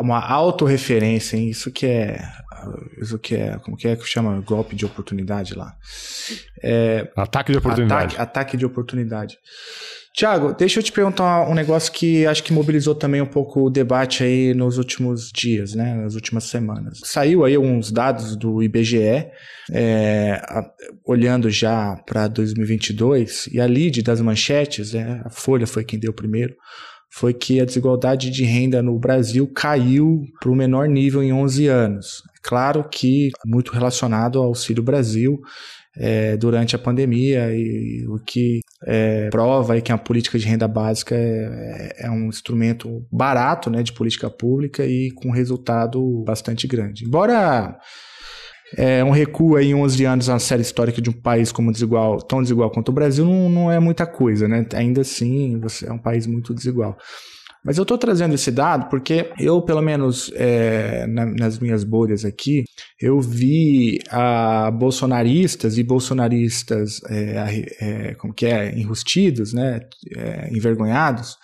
[0.00, 1.48] uma autorreferência, hein?
[1.48, 2.22] Isso que é
[3.00, 4.40] isso que é, como que é que chama?
[4.40, 5.74] Golpe de oportunidade lá.
[6.62, 8.14] É, ataque de oportunidade.
[8.14, 9.38] Ataque, ataque de oportunidade.
[10.14, 13.70] Tiago, deixa eu te perguntar um negócio que acho que mobilizou também um pouco o
[13.70, 15.94] debate aí nos últimos dias, né?
[15.94, 17.00] Nas últimas semanas.
[17.02, 19.30] Saiu aí alguns dados do IBGE,
[19.72, 20.70] é, a,
[21.06, 26.12] olhando já para 2022, e a lead das manchetes, né, a Folha foi quem deu
[26.12, 26.54] primeiro,
[27.10, 31.68] foi que a desigualdade de renda no Brasil caiu para o menor nível em 11
[31.68, 32.22] anos.
[32.42, 35.40] Claro que muito relacionado ao Auxílio Brasil,
[35.96, 41.14] é, durante a pandemia e o que é, prova que a política de renda básica
[41.14, 47.04] é, é, um instrumento barato né, de política pública e com resultado bastante grande.
[47.04, 47.78] Embora
[48.76, 52.42] é, um recuo em 11 anos na série histórica de um país como desigual, tão
[52.42, 54.66] desigual quanto o Brasil não, não é muita coisa, né?
[54.74, 56.96] Ainda assim, você é um país muito desigual.
[57.64, 62.24] Mas eu estou trazendo esse dado porque eu, pelo menos é, na, nas minhas bolhas
[62.24, 62.64] aqui,
[63.00, 69.80] eu vi a bolsonaristas e bolsonaristas, é, é, como que é, enrustidos, né,
[70.16, 71.36] é, envergonhados,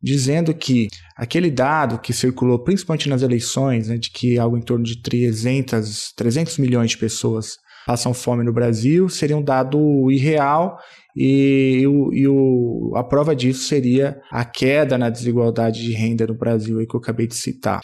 [0.00, 4.84] dizendo que aquele dado que circulou principalmente nas eleições, né, de que algo em torno
[4.84, 10.78] de 300, 300 milhões de pessoas passam fome no Brasil, seria um dado irreal
[11.16, 16.34] e, o, e o, a prova disso seria a queda na desigualdade de renda no
[16.34, 17.80] Brasil aí que eu acabei de citar.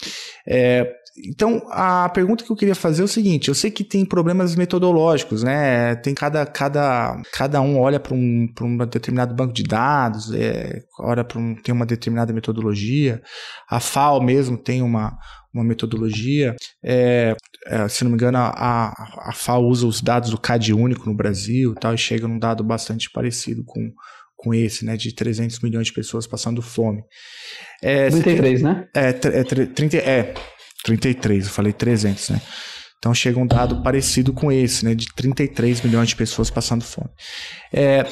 [0.46, 4.04] É, então, a pergunta que eu queria fazer é o seguinte: eu sei que tem
[4.04, 5.94] problemas metodológicos, né?
[5.96, 11.22] Tem cada, cada, cada um olha para um, um determinado banco de dados, é, olha
[11.22, 13.22] para um, tem uma determinada metodologia.
[13.68, 15.18] A FAO mesmo tem uma,
[15.52, 16.56] uma metodologia.
[16.82, 21.06] É, é, se não me engano, a, a FAO usa os dados do CAD único
[21.06, 23.92] no Brasil e tal, e chega num dado bastante parecido com,
[24.34, 27.02] com esse, né, de 300 milhões de pessoas passando fome.
[27.82, 28.88] É, 33, né?
[28.94, 30.34] É, é, 30, é,
[30.82, 32.40] 33, eu falei 300, né?
[32.98, 37.10] Então chega um dado parecido com esse, né, de 33 milhões de pessoas passando fome.
[37.72, 38.06] É,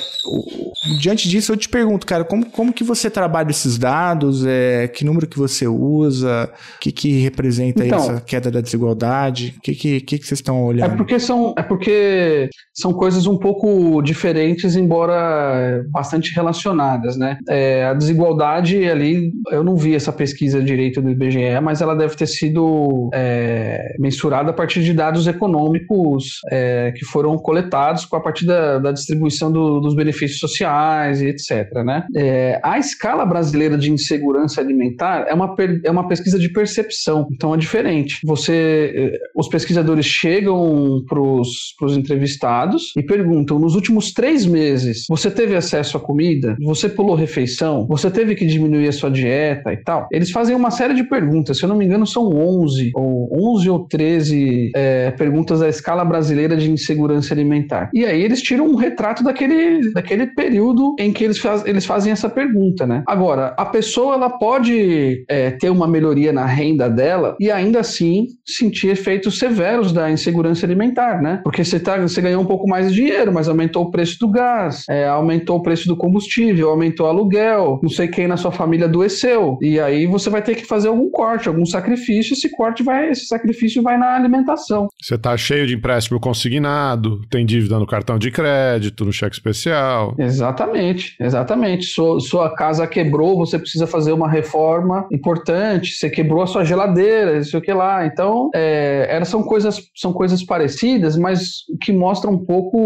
[0.98, 4.44] diante disso, eu te pergunto, cara, como, como que você trabalha esses dados?
[4.46, 6.50] É, que número que você usa?
[6.76, 9.54] O que, que representa então, essa queda da desigualdade?
[9.58, 10.92] O que, que, que, que vocês estão olhando?
[10.92, 17.38] É porque, são, é porque são coisas um pouco diferentes, embora bastante relacionadas, né?
[17.48, 22.16] É, a desigualdade ali, eu não vi essa pesquisa direito do IBGE, mas ela deve
[22.16, 28.16] ter sido é, mensurada a partir partir de dados econômicos é, que foram coletados com
[28.16, 31.72] a partir da, da distribuição do, dos benefícios sociais e etc.
[31.84, 32.06] Né?
[32.14, 37.54] É, a escala brasileira de insegurança alimentar é uma, é uma pesquisa de percepção, então
[37.54, 38.20] é diferente.
[38.24, 45.30] Você, é, os pesquisadores chegam para os entrevistados e perguntam: nos últimos três meses, você
[45.30, 46.56] teve acesso à comida?
[46.60, 47.86] Você pulou refeição?
[47.86, 50.08] Você teve que diminuir a sua dieta e tal?
[50.12, 53.70] Eles fazem uma série de perguntas, se eu não me engano, são 11 ou 11
[53.70, 57.90] ou 13 é, perguntas da escala brasileira de insegurança alimentar.
[57.94, 62.12] E aí eles tiram um retrato daquele, daquele período em que eles, faz, eles fazem
[62.12, 63.02] essa pergunta, né?
[63.06, 68.26] Agora, a pessoa ela pode é, ter uma melhoria na renda dela e ainda assim
[68.46, 71.40] sentir efeitos severos da insegurança alimentar, né?
[71.42, 74.30] Porque você, tá, você ganhou um pouco mais de dinheiro, mas aumentou o preço do
[74.30, 78.52] gás, é, aumentou o preço do combustível, aumentou o aluguel, não sei quem na sua
[78.52, 79.58] família adoeceu.
[79.62, 83.26] E aí você vai ter que fazer algum corte, algum sacrifício, esse corte vai, esse
[83.26, 84.88] sacrifício vai na alimentação.
[85.00, 90.14] Você tá cheio de empréstimo consignado, tem dívida no cartão de crédito, cheque especial.
[90.18, 91.86] Exatamente, exatamente.
[91.86, 97.38] Sua, sua casa quebrou, você precisa fazer uma reforma importante, você quebrou a sua geladeira,
[97.38, 98.04] isso o que lá.
[98.04, 102.78] Então, é, são coisas, são coisas parecidas, mas que mostram um pouco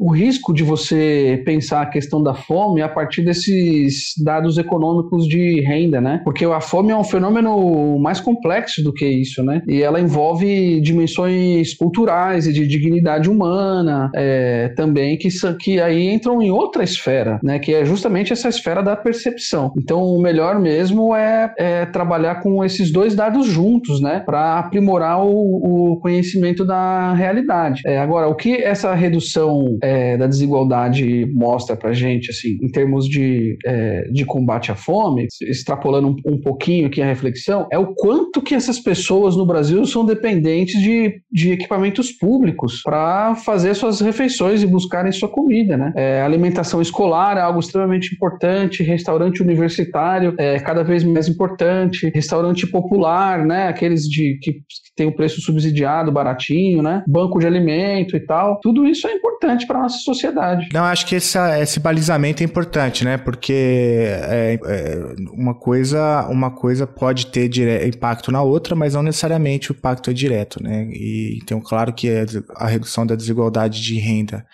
[0.00, 5.60] o risco de você pensar a questão da fome a partir desses dados econômicos de
[5.62, 6.20] renda, né?
[6.24, 9.62] Porque a fome é um fenômeno mais complexo do que isso, né?
[9.66, 16.40] E ela envolve dimensões culturais e de dignidade humana é, também, que, que aí entram
[16.42, 17.58] em outra esfera, né?
[17.58, 19.72] Que é justamente essa esfera da percepção.
[19.76, 24.20] Então, o melhor mesmo é, é trabalhar com esses dois dados juntos, né?
[24.20, 27.82] Para aprimorar o, o, conhecimento da realidade.
[27.86, 33.06] É, agora, o que essa redução é, da desigualdade mostra para gente, assim, em termos
[33.06, 37.94] de, é, de combate à fome, extrapolando um, um pouquinho aqui a reflexão, é o
[37.94, 44.00] quanto que essas pessoas no Brasil são dependentes de, de equipamentos públicos para fazer suas
[44.00, 45.92] refeições e buscarem sua comida, né?
[45.96, 52.66] É, alimentação escolar é algo extremamente importante, restaurante universitário é cada vez mais importante, restaurante
[52.66, 53.68] popular, né?
[53.68, 54.60] Aqueles de que, que
[54.96, 57.02] tem o preço subsidiado, baratinho, né?
[57.06, 58.58] Banco de alimento e tal.
[58.60, 60.68] Tudo isso é importante para nossa sociedade.
[60.72, 63.16] Não, acho que essa, esse balizamento é importante, né?
[63.16, 67.86] Porque é, é, uma coisa, uma coisa pode ter dire...
[67.86, 70.88] impacto na outra, mas não necessariamente o impacto é direto, né?
[70.90, 72.08] E então, claro que
[72.56, 74.44] a redução da desigualdade de renda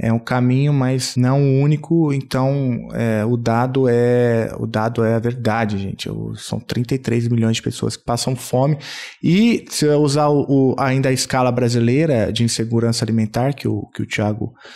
[0.00, 2.12] é um caminho, mas não único.
[2.12, 6.08] Então, é, o dado é o dado é a verdade, gente.
[6.36, 8.78] São 33 milhões de pessoas que passam fome.
[9.22, 13.86] E se eu usar o, o, ainda a escala brasileira de insegurança alimentar que o
[13.94, 14.06] que o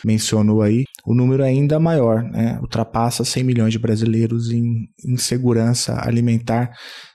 [0.05, 2.59] mencionou aí, o número é ainda maior, né?
[2.61, 6.71] Ultrapassa 100 milhões de brasileiros em insegurança alimentar.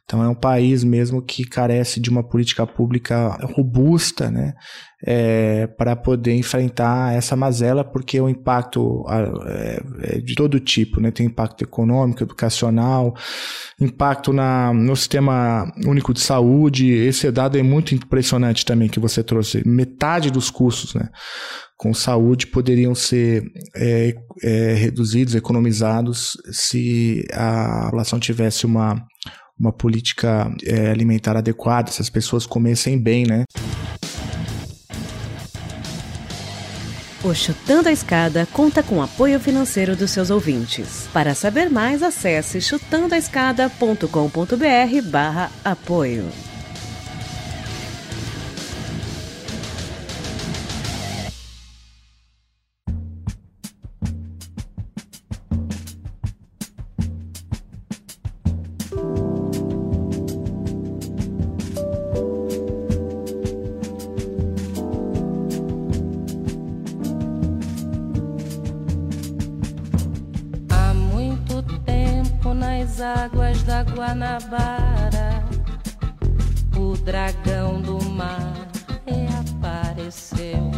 [0.07, 4.53] Então é um país mesmo que carece de uma política pública robusta, né,
[5.05, 9.03] é, para poder enfrentar essa mazela, porque o impacto
[9.45, 13.13] é, é de todo tipo, né, tem impacto econômico, educacional,
[13.81, 16.89] impacto na, no sistema único de saúde.
[16.89, 19.61] Esse dado é muito impressionante também que você trouxe.
[19.67, 21.09] Metade dos custos, né,
[21.75, 23.43] com saúde poderiam ser
[23.75, 29.05] é, é, reduzidos, economizados, se a população tivesse uma
[29.59, 33.43] uma política é, alimentar adequada, se as pessoas comessem bem, né?
[37.23, 41.09] O Chutando a Escada conta com apoio financeiro dos seus ouvintes.
[41.11, 46.25] Para saber mais, acesse chutandoaescada.com.br barra apoio.
[74.37, 75.43] Guanabara,
[76.77, 78.53] o dragão do mar
[79.03, 80.71] reapareceu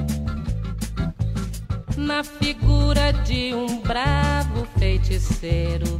[1.98, 6.00] na figura de um bravo feiticeiro,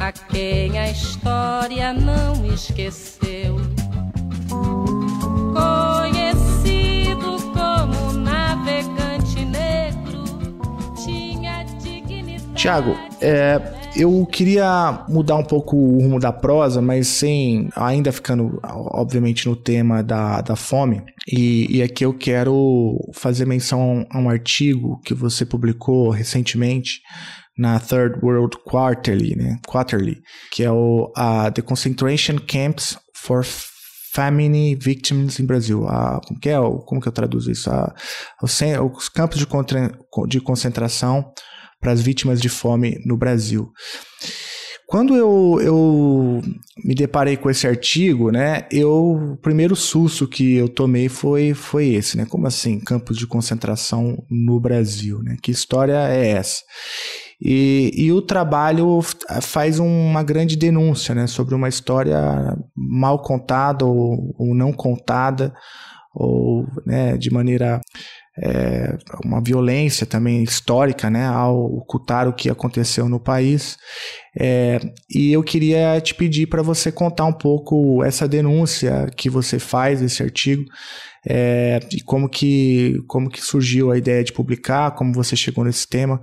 [0.00, 3.56] a quem a história não esqueceu.
[5.52, 10.24] Conhecido como navegante negro,
[11.04, 12.54] tinha dignidade.
[12.54, 13.60] Tiago, é,
[13.96, 19.56] eu queria mudar um pouco o rumo da prosa, mas sem ainda ficando, obviamente, no
[19.56, 21.02] tema da, da fome.
[21.26, 27.00] E, e aqui eu quero fazer menção a um artigo que você publicou recentemente
[27.56, 29.58] na Third World Quarterly, né?
[29.66, 30.20] Quarterly
[30.52, 33.44] que é o uh, The Concentration Camps for
[34.12, 35.86] Famine Victims in Brasil.
[35.88, 37.70] A, como, que é, como que eu traduzo isso?
[37.70, 37.94] A,
[38.42, 39.46] os campos de,
[40.28, 41.32] de concentração
[41.80, 43.70] para as vítimas de fome no Brasil.
[44.86, 46.42] Quando eu, eu
[46.84, 51.88] me deparei com esse artigo, né, eu, o primeiro susto que eu tomei foi, foi
[51.88, 56.62] esse, né, como assim, campos de concentração no Brasil, né, que história é essa?
[57.40, 59.00] E, e o trabalho
[59.42, 65.52] faz uma grande denúncia, né, sobre uma história mal contada ou, ou não contada,
[66.14, 67.80] ou né, de maneira
[68.38, 73.78] é, uma violência também histórica né, ao ocultar o que aconteceu no país.
[74.38, 74.78] É,
[75.10, 80.02] e eu queria te pedir para você contar um pouco essa denúncia que você faz,
[80.02, 80.64] esse artigo,
[81.26, 85.88] é, e como que, como que surgiu a ideia de publicar, como você chegou nesse
[85.88, 86.20] tema.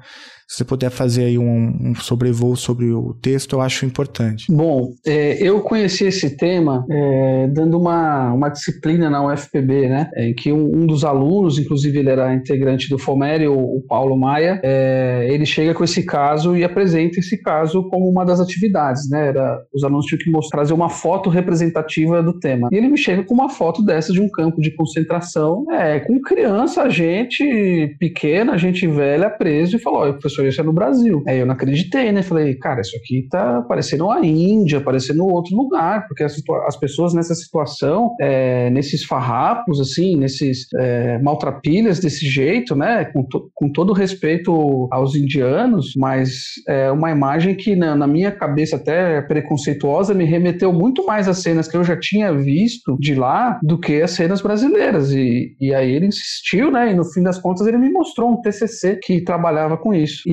[0.53, 4.45] Se você puder fazer aí um, um sobrevoo sobre o texto, eu acho importante.
[4.51, 10.11] Bom, é, eu conheci esse tema é, dando uma, uma disciplina na UFPB, né?
[10.15, 14.15] Em que um, um, dos alunos, inclusive ele era integrante do FOMERI, o, o Paulo
[14.15, 19.09] Maia, é, ele chega com esse caso e apresenta esse caso como uma das atividades,
[19.09, 19.29] né?
[19.29, 22.69] Era, os alunos tinham que mostrar, trazer uma foto representativa do tema.
[22.71, 26.21] E ele me chega com uma foto dessa de um campo de concentração, é, com
[26.21, 31.23] criança, gente pequena, gente velha, preso, e falou: olha, professor, isso é no Brasil.
[31.27, 32.21] Aí eu não acreditei, né?
[32.21, 36.35] Falei, cara, isso aqui tá parecendo a Índia, parecendo outro lugar, porque as,
[36.67, 43.05] as pessoas nessa situação, é, nesses farrapos, assim, nesses é, maltrapilhas desse jeito, né?
[43.05, 48.31] Com, to, com todo respeito aos indianos, mas é uma imagem que na, na minha
[48.31, 53.15] cabeça até preconceituosa me remeteu muito mais às cenas que eu já tinha visto de
[53.15, 55.11] lá do que as cenas brasileiras.
[55.11, 56.91] E, e aí ele insistiu, né?
[56.91, 60.21] E no fim das contas ele me mostrou um TCC que trabalhava com isso.
[60.27, 60.32] E,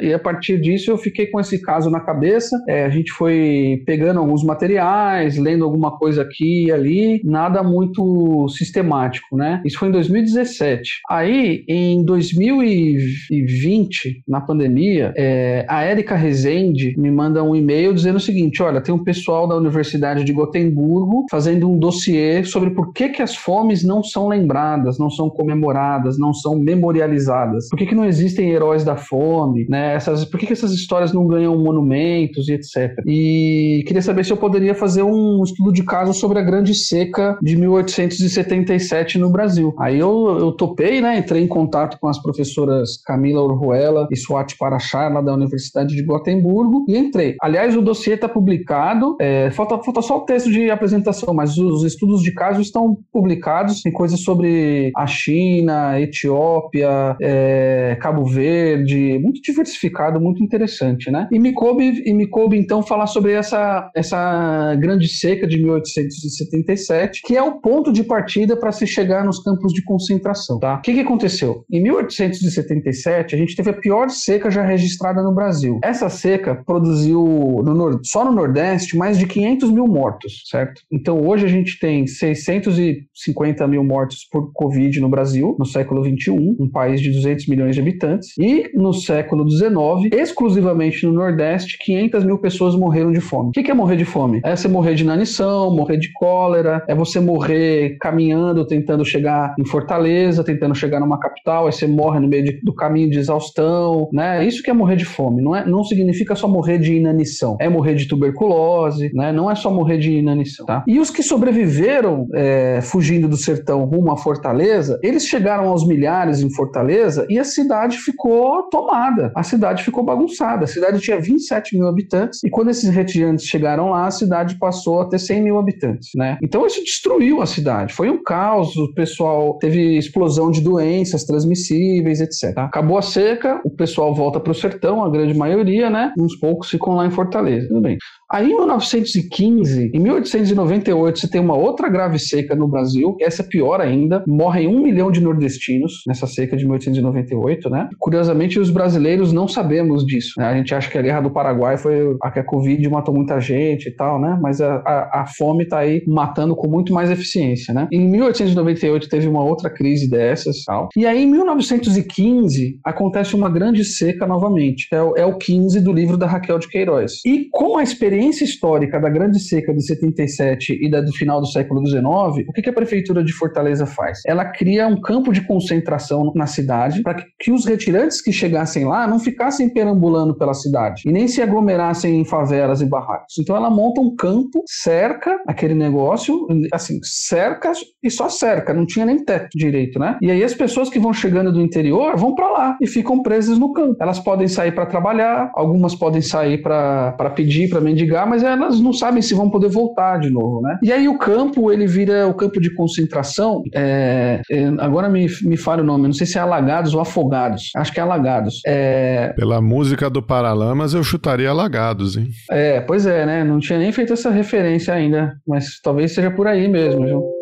[0.00, 2.60] e a partir disso eu fiquei com esse caso na cabeça.
[2.68, 8.48] É, a gente foi pegando alguns materiais, lendo alguma coisa aqui e ali, nada muito
[8.48, 9.60] sistemático, né?
[9.64, 11.00] Isso foi em 2017.
[11.08, 18.20] Aí, em 2020, na pandemia, é, a Érica Rezende me manda um e-mail dizendo o
[18.20, 23.08] seguinte: olha, tem um pessoal da Universidade de Gotemburgo fazendo um dossiê sobre por que,
[23.08, 27.68] que as fomes não são lembradas, não são comemoradas, não são memorializadas.
[27.68, 29.29] Por que, que não existem heróis da fome?
[29.30, 29.94] Nome, né?
[29.94, 33.02] Essas, por que, que essas histórias não ganham monumentos e etc.
[33.06, 37.38] E queria saber se eu poderia fazer um estudo de caso sobre a Grande Seca
[37.42, 39.74] de 1877 no Brasil.
[39.78, 41.18] Aí eu, eu topei, né?
[41.18, 46.02] Entrei em contato com as professoras Camila Orruela e Swati Parachar, lá da Universidade de
[46.02, 47.36] Gotemburgo, e entrei.
[47.40, 51.84] Aliás, o dossiê está publicado, é, falta, falta só o texto de apresentação, mas os
[51.84, 59.40] estudos de caso estão publicados, tem coisas sobre a China, Etiópia, é, Cabo Verde, muito
[59.42, 61.28] diversificado, muito interessante, né?
[61.30, 67.22] E me coube, e me coube então falar sobre essa, essa grande seca de 1877,
[67.24, 70.76] que é o ponto de partida para se chegar nos campos de concentração, tá?
[70.76, 71.64] O que, que aconteceu?
[71.70, 75.78] Em 1877, a gente teve a pior seca já registrada no Brasil.
[75.82, 77.22] Essa seca produziu
[77.64, 80.82] no, só no Nordeste mais de 500 mil mortos, certo?
[80.92, 86.56] Então hoje a gente tem 650 mil mortos por Covid no Brasil, no século 21,
[86.58, 92.22] um país de 200 milhões de habitantes, e no século XIX, exclusivamente no Nordeste, 500
[92.22, 93.48] mil pessoas morreram de fome.
[93.48, 94.40] O que é morrer de fome?
[94.44, 99.64] É você morrer de inanição, morrer de cólera, é você morrer caminhando, tentando chegar em
[99.64, 104.08] Fortaleza, tentando chegar numa capital, aí você morre no meio de, do caminho de exaustão,
[104.12, 104.46] né?
[104.46, 105.42] Isso que é morrer de fome.
[105.42, 109.32] Não, é, não significa só morrer de inanição, é morrer de tuberculose, né?
[109.32, 110.84] Não é só morrer de inanição, tá?
[110.86, 116.40] E os que sobreviveram é, fugindo do sertão rumo a Fortaleza, eles chegaram aos milhares
[116.40, 118.99] em Fortaleza e a cidade ficou tomada
[119.34, 120.64] A cidade ficou bagunçada.
[120.64, 125.00] A cidade tinha 27 mil habitantes e quando esses retirantes chegaram lá, a cidade passou
[125.00, 126.38] a ter 100 mil habitantes, né?
[126.42, 127.94] Então isso destruiu a cidade.
[127.94, 128.76] Foi um caos.
[128.76, 132.58] O pessoal teve explosão de doenças transmissíveis, etc.
[132.58, 136.12] Acabou a seca, o pessoal volta para o sertão, a grande maioria, né?
[136.18, 137.68] Uns poucos ficam lá em Fortaleza.
[137.68, 137.98] Tudo bem.
[138.30, 143.44] Aí, em 1915, em 1898, você tem uma outra grave seca no Brasil, essa é
[143.44, 147.88] pior ainda, morrem um milhão de nordestinos nessa seca de 1898, né?
[147.98, 148.89] Curiosamente, os brasileiros
[149.32, 150.46] não sabemos disso, né?
[150.46, 153.40] A gente acha que a Guerra do Paraguai foi a que a Covid matou muita
[153.40, 154.38] gente e tal, né?
[154.40, 157.88] Mas a, a, a fome tá aí matando com muito mais eficiência, né?
[157.92, 160.88] Em 1898 teve uma outra crise dessas tal.
[160.96, 164.86] E aí, em 1915, acontece uma grande seca novamente.
[164.92, 167.20] É o, é o 15 do livro da Raquel de Queiroz.
[167.26, 171.46] E com a experiência histórica da Grande Seca de 77 e da do final do
[171.46, 174.20] século XIX, o que, que a Prefeitura de Fortaleza faz?
[174.26, 178.79] Ela cria um campo de concentração na cidade para que, que os retirantes que chegassem
[178.84, 183.38] lá não ficassem perambulando pela cidade e nem se aglomerassem em favelas e barracos.
[183.38, 187.72] Então ela monta um campo, cerca aquele negócio, assim, cerca
[188.02, 190.16] e só cerca, não tinha nem teto direito, né?
[190.20, 193.58] E aí as pessoas que vão chegando do interior vão para lá e ficam presas
[193.58, 193.96] no campo.
[194.00, 198.92] Elas podem sair para trabalhar, algumas podem sair para pedir, para mendigar, mas elas não
[198.92, 200.78] sabem se vão poder voltar de novo, né?
[200.82, 205.56] E aí o campo, ele vira o campo de concentração, é, é, agora me, me
[205.56, 208.60] fala o nome, não sei se é Alagados ou Afogados, acho que é Alagados.
[208.70, 212.28] É, Pela música do Paralamas, eu chutaria Alagados, hein?
[212.50, 213.44] é, pois é, né?
[213.44, 217.39] Não tinha nem feito essa referência ainda, mas talvez seja por aí mesmo, viu?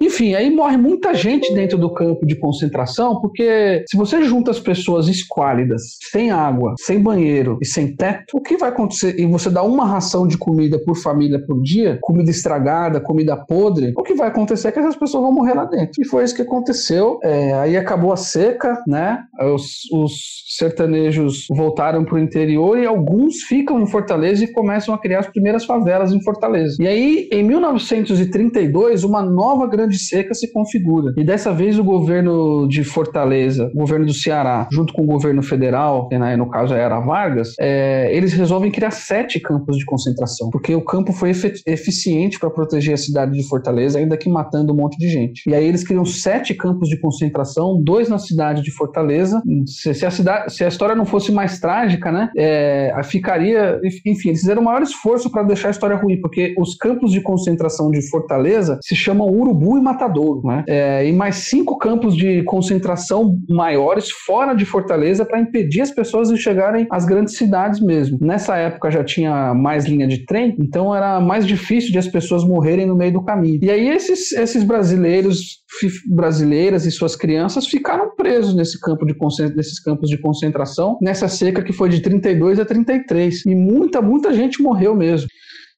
[0.00, 4.60] Enfim, aí morre muita gente dentro do campo de concentração, porque se você junta as
[4.60, 9.18] pessoas esquálidas, sem água, sem banheiro e sem teto, o que vai acontecer?
[9.18, 13.92] E você dá uma ração de comida por família por dia, comida estragada, comida podre,
[13.96, 15.92] o que vai acontecer é que essas pessoas vão morrer lá dentro.
[15.98, 17.18] E foi isso que aconteceu.
[17.22, 19.20] É, aí acabou a seca, né?
[19.54, 24.98] Os, os sertanejos voltaram para o interior e alguns ficam em Fortaleza e começam a
[24.98, 26.76] criar as primeiras favelas em Fortaleza.
[26.80, 31.12] E aí, em 1932, uma nova grande seca se configura.
[31.16, 35.42] E dessa vez o governo de Fortaleza, o governo do Ceará, junto com o governo
[35.42, 40.50] federal, que né, no caso era Vargas, é, eles resolvem criar sete campos de concentração,
[40.50, 41.30] porque o campo foi
[41.66, 45.48] eficiente para proteger a cidade de Fortaleza, ainda que matando um monte de gente.
[45.48, 49.40] E aí eles criam sete campos de concentração, dois na cidade de Fortaleza.
[49.66, 53.80] Se, se a, cidade, se a história não fosse mais trágica, né, é, ficaria.
[54.04, 57.20] Enfim, eles fizeram o maior esforço para deixar a história ruim, porque os campos de
[57.20, 60.64] concentração de Fortaleza se chamam Urubu e Matadouro, né?
[60.68, 66.28] É, e mais cinco campos de concentração maiores fora de Fortaleza para impedir as pessoas
[66.28, 68.18] de chegarem às grandes cidades mesmo.
[68.20, 72.44] Nessa época já tinha mais linha de trem, então era mais difícil de as pessoas
[72.44, 73.58] morrerem no meio do caminho.
[73.62, 75.62] E aí esses, esses brasileiros,
[76.08, 79.16] brasileiras e suas crianças ficaram presos nesse campo de
[79.54, 83.46] nesses campos de concentração, nessa seca que foi de 32 a 33.
[83.46, 85.28] E muita, muita gente morreu mesmo.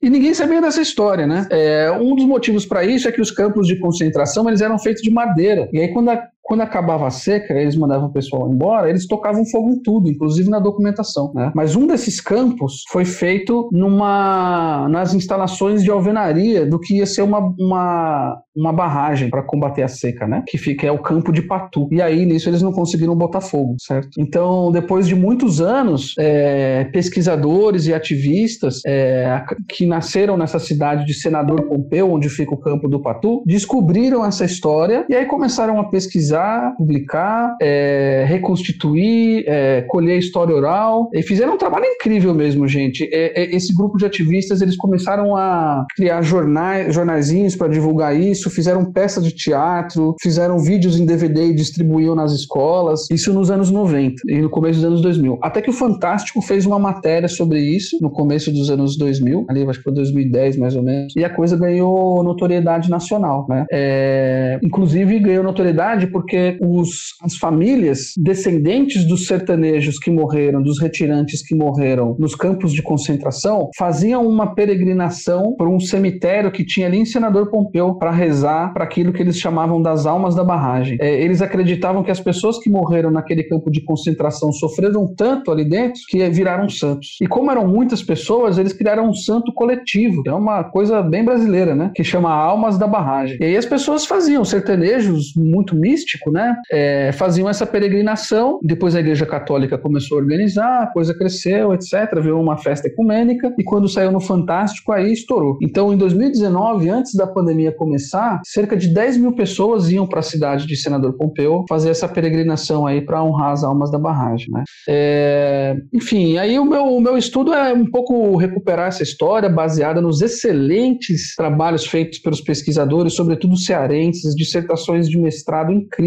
[0.03, 1.47] E ninguém sabia dessa história, né?
[1.51, 5.03] É, um dos motivos para isso é que os campos de concentração eles eram feitos
[5.03, 5.69] de madeira.
[5.73, 9.47] E aí, quando, a- quando acabava a seca, eles mandavam o pessoal embora, eles tocavam
[9.47, 11.31] fogo em tudo, inclusive na documentação.
[11.33, 11.53] Né?
[11.55, 17.23] Mas um desses campos foi feito numa nas instalações de alvenaria do que ia ser
[17.23, 20.43] uma, uma, uma barragem para combater a seca, né?
[20.47, 21.89] Que fica é o campo de Patu.
[21.93, 24.09] E aí, nisso, eles não conseguiram botar fogo, certo?
[24.19, 31.15] Então, depois de muitos anos, é, pesquisadores e ativistas é, que nasceram nessa cidade de
[31.15, 35.89] Senador Pompeu, onde fica o campo do Patu, descobriram essa história e aí começaram a
[35.89, 36.40] pesquisar,
[36.77, 43.09] publicar, é, reconstituir, é, colher história oral e fizeram um trabalho incrível mesmo, gente.
[43.13, 48.51] É, é, esse grupo de ativistas eles começaram a criar jornais, jornaizinhos para divulgar isso,
[48.51, 53.09] fizeram peça de teatro, fizeram vídeos em DVD e distribuíam nas escolas.
[53.11, 55.39] Isso nos anos 90 e no começo dos anos 2000.
[55.43, 59.63] Até que o Fantástico fez uma matéria sobre isso no começo dos anos 2000, ali
[59.69, 63.67] acho que foi 2010 mais ou menos, e a coisa ganhou notoriedade nacional, né?
[63.71, 71.43] É, inclusive ganhou notoriedade porque os, as famílias descendentes dos sertanejos que morreram, dos retirantes
[71.43, 76.99] que morreram nos campos de concentração, faziam uma peregrinação por um cemitério que tinha ali
[76.99, 80.99] em Senador Pompeu para rezar para aquilo que eles chamavam das almas da barragem.
[81.01, 85.65] É, eles acreditavam que as pessoas que morreram naquele campo de concentração sofreram tanto ali
[85.65, 87.17] dentro que viraram santos.
[87.23, 90.23] E como eram muitas pessoas, eles criaram um santo coletivo.
[90.27, 91.91] É uma coisa bem brasileira, né?
[91.95, 93.39] Que chama Almas da Barragem.
[93.41, 95.75] E aí as pessoas faziam sertanejos muito
[96.11, 96.57] místico, né?
[96.71, 98.59] É, faziam essa peregrinação.
[98.63, 102.21] Depois a Igreja Católica começou a organizar, a coisa cresceu, etc.
[102.21, 103.53] Virou uma festa ecumênica.
[103.59, 105.59] E quando saiu no Fantástico, aí estourou.
[105.63, 110.23] Então, em 2019, antes da pandemia começar, cerca de 10 mil pessoas iam para a
[110.23, 114.65] cidade de Senador Pompeu fazer essa peregrinação aí para honrar as almas da barragem, né?
[114.89, 120.01] É, enfim, aí o meu, o meu estudo é um pouco recuperar essa história baseada
[120.01, 126.00] nos excelentes trabalhos feitos pelos pesquisadores, sobretudo cearenses, dissertações de mestrado incríveis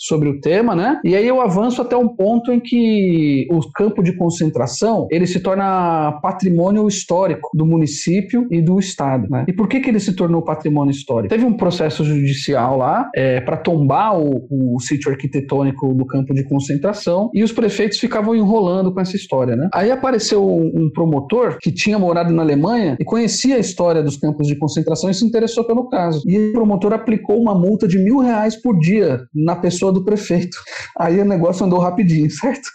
[0.00, 1.00] sobre o tema, né?
[1.04, 5.40] E aí eu avanço até um ponto em que o campo de concentração ele se
[5.40, 9.44] torna patrimônio histórico do município e do estado, né?
[9.48, 11.28] E por que que ele se tornou patrimônio histórico?
[11.28, 16.44] Teve um processo judicial lá é, para tombar o, o sítio arquitetônico do campo de
[16.44, 19.68] concentração e os prefeitos ficavam enrolando com essa história, né?
[19.72, 24.46] Aí apareceu um promotor que tinha morado na Alemanha e conhecia a história dos campos
[24.46, 26.22] de concentração e se interessou pelo caso.
[26.26, 30.56] E o promotor aplicou uma multa de mil reais por dia na pessoa do prefeito.
[30.98, 32.68] Aí o negócio andou rapidinho, certo?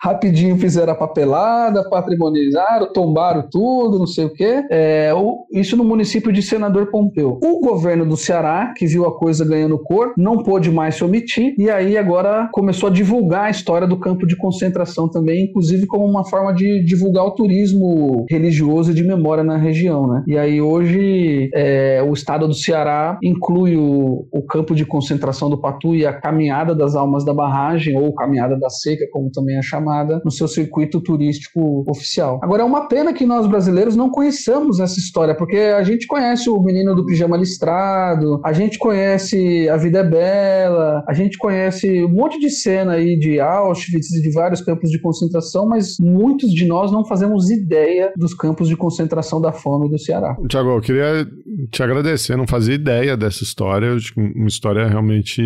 [0.00, 4.62] rapidinho fizeram a papelada, patrimonializaram, tombaram tudo, não sei o quê.
[4.70, 5.12] É,
[5.52, 7.38] isso no município de Senador Pompeu.
[7.42, 11.54] O governo do Ceará, que viu a coisa ganhando cor, não pôde mais se omitir,
[11.58, 16.04] e aí agora começou a divulgar a história do campo de concentração também, inclusive como
[16.04, 20.22] uma forma de divulgar o turismo religioso e de memória na região, né?
[20.26, 25.60] E aí hoje é, o estado do Ceará inclui o, o campo de concentração do
[25.60, 29.62] Patu e a caminhada das almas da barragem, ou caminhada da seca, como também é
[29.62, 32.40] chamada, no seu circuito turístico oficial.
[32.42, 36.48] Agora é uma pena que nós brasileiros não conheçamos essa história, porque a gente conhece
[36.50, 42.04] o menino do pijama listrado, a gente conhece A Vida é Bela, a gente conhece
[42.04, 46.52] um monte de cena aí de Auschwitz e de vários campos de concentração, mas muitos
[46.52, 50.36] de nós não fazemos ideia dos campos de concentração da fome do Ceará.
[50.48, 51.26] Tiago, eu queria
[51.70, 55.37] te agradecer, não fazia ideia dessa história, uma história realmente,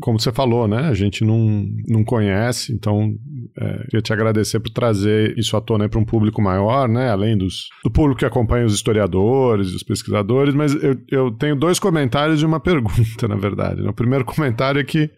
[0.00, 0.88] como você falou, né?
[0.88, 3.14] A gente não, não conhece, então
[3.56, 7.10] é, queria te agradecer por trazer isso à tona para um público maior, né?
[7.10, 11.78] Além dos, do público que acompanha os historiadores, os pesquisadores, mas eu, eu tenho dois
[11.78, 13.82] comentários e uma pergunta, na verdade.
[13.82, 13.88] Né?
[13.88, 15.10] O primeiro comentário é que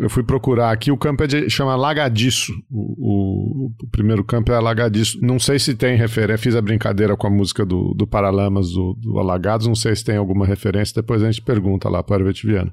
[0.00, 2.52] eu fui procurar aqui, o campo é de, chama Lagadiço.
[2.70, 5.18] O, o, o, primeiro campo é Alagadiço.
[5.20, 8.94] Não sei se tem referência, fiz a brincadeira com a música do, do Paralamas do,
[8.94, 12.32] do Alagados, não sei se tem alguma referência, depois a gente pergunta lá para o
[12.32, 12.72] Viana.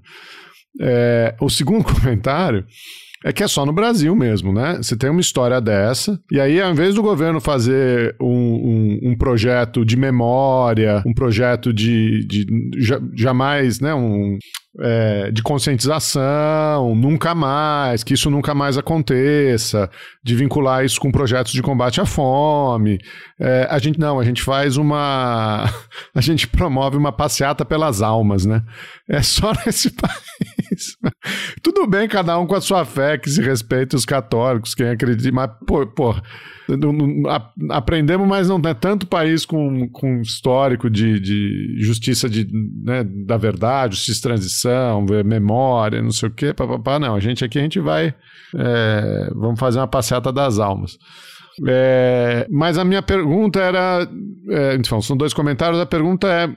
[0.81, 2.65] É, o segundo comentário
[3.23, 4.77] é que é só no Brasil mesmo, né?
[4.77, 9.17] Você tem uma história dessa, e aí, ao invés do governo fazer um, um, um
[9.17, 12.45] projeto de memória, um projeto de, de
[13.15, 13.93] jamais, né?
[13.93, 14.37] Um,
[14.77, 19.89] é, de conscientização, nunca mais, que isso nunca mais aconteça,
[20.23, 22.99] de vincular isso com projetos de combate à fome.
[23.39, 25.65] É, a gente não, a gente faz uma.
[26.13, 28.63] A gente promove uma passeata pelas almas, né?
[29.07, 30.97] É só nesse país.
[31.61, 35.31] Tudo bem, cada um com a sua fé, que se respeita os católicos, quem acredita,
[35.31, 36.15] mas, pô, pô
[37.69, 42.47] aprendemos, mas não é tanto país com, com histórico de, de justiça de,
[42.83, 47.15] né, da verdade, justiça de transição, memória, não sei o quê, papapá, não.
[47.15, 48.13] A gente aqui a gente vai,
[48.55, 50.97] é, vamos fazer uma passeata das almas.
[51.67, 54.07] É, mas a minha pergunta era,
[54.49, 55.79] é, então, são dois comentários.
[55.79, 56.47] A pergunta é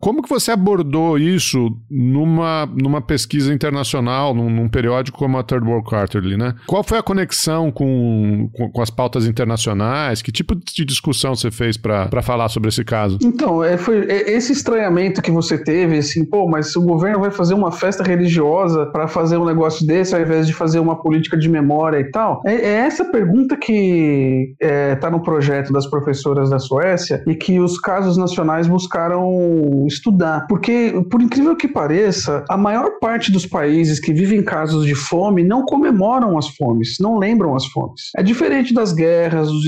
[0.00, 5.66] como que você abordou isso numa, numa pesquisa internacional, num, num, periódico como a Third
[5.66, 6.54] World Quarterly, né?
[6.66, 10.22] Qual foi a conexão com, com, com as pautas internacionais?
[10.22, 13.18] Que tipo de discussão você fez para falar sobre esse caso?
[13.22, 17.30] Então, é, foi é, esse estranhamento que você teve, assim, pô, mas o governo vai
[17.30, 21.36] fazer uma festa religiosa para fazer um negócio desse ao invés de fazer uma política
[21.36, 22.40] de memória e tal?
[22.44, 27.58] É, é essa pergunta que está é, no projeto das professoras da Suécia e que
[27.58, 30.46] os casos nacionais buscaram estudar.
[30.48, 35.42] Porque, por incrível que pareça, a maior parte dos países que vivem casos de fome
[35.42, 38.10] não comemoram as fomes, não lembram as fomes.
[38.16, 39.64] É diferente das guerras, dos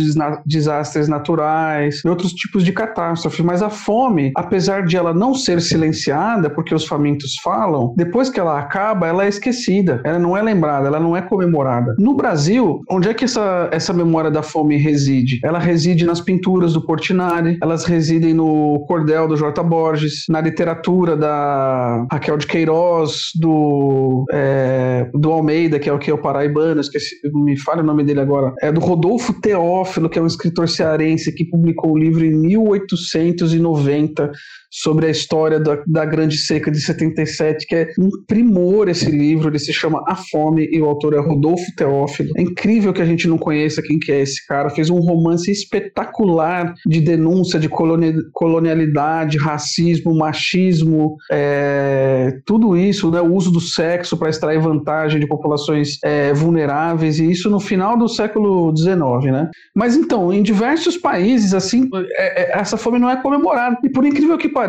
[0.47, 5.61] desastres naturais e outros tipos de catástrofes, mas a fome, apesar de ela não ser
[5.61, 10.43] silenciada, porque os famintos falam, depois que ela acaba, ela é esquecida, ela não é
[10.43, 11.95] lembrada, ela não é comemorada.
[11.99, 15.41] No Brasil, onde é que essa, essa memória da fome reside?
[15.43, 19.63] Ela reside nas pinturas do Portinari, elas residem no cordel do J.
[19.63, 26.11] Borges, Na literatura da Raquel de Queiroz, do, é, do Almeida, que é o que
[26.11, 30.19] é o paraibano, esqueci, me falha o nome dele agora, é do Rodolfo Teófilo, que
[30.19, 34.31] é um escritor cearense que publicou o livro em 1890
[34.71, 39.49] sobre a história da, da Grande Seca de 77, que é um primor esse livro,
[39.49, 42.31] ele se chama A Fome e o autor é Rodolfo Teófilo.
[42.37, 45.51] É incrível que a gente não conheça quem que é esse cara, fez um romance
[45.51, 47.69] espetacular de denúncia de
[48.33, 55.27] colonialidade, racismo, machismo, é, tudo isso, né, o uso do sexo para extrair vantagem de
[55.27, 59.51] populações é, vulneráveis, e isso no final do século XIX, né?
[59.75, 63.77] Mas então, em diversos países, assim, é, é essa fome não é comemorada.
[63.83, 64.60] E por incrível que pareça,